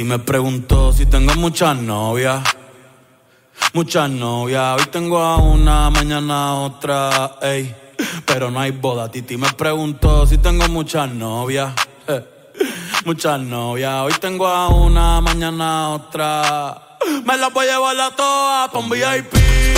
[0.01, 2.41] Titi me preguntó si tengo muchas novias.
[3.73, 7.75] Muchas novias, hoy tengo a una, mañana otra, ey.
[8.25, 11.71] Pero no hay boda, Titi me preguntó si tengo muchas novias.
[13.05, 16.97] Muchas novias, hoy tengo a una, mañana otra.
[17.23, 19.35] Me las voy a llevar a todas pa' un VIP,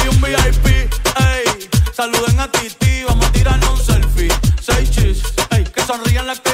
[0.10, 1.70] un VIP, ey.
[1.94, 4.30] Saluden a Titi, vamos a tirarnos un selfie.
[4.62, 5.66] Seis chis, ey.
[5.66, 6.54] Que sonrían las que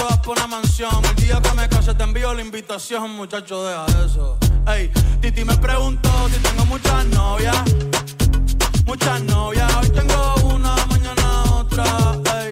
[0.31, 1.03] una mansión.
[1.03, 4.37] El día que me case te envío la invitación, muchacho, deja eso.
[4.67, 7.57] Ey, Titi me preguntó si tengo muchas novias.
[8.85, 12.17] Muchas novias, hoy tengo una, mañana otra.
[12.39, 12.50] Ey.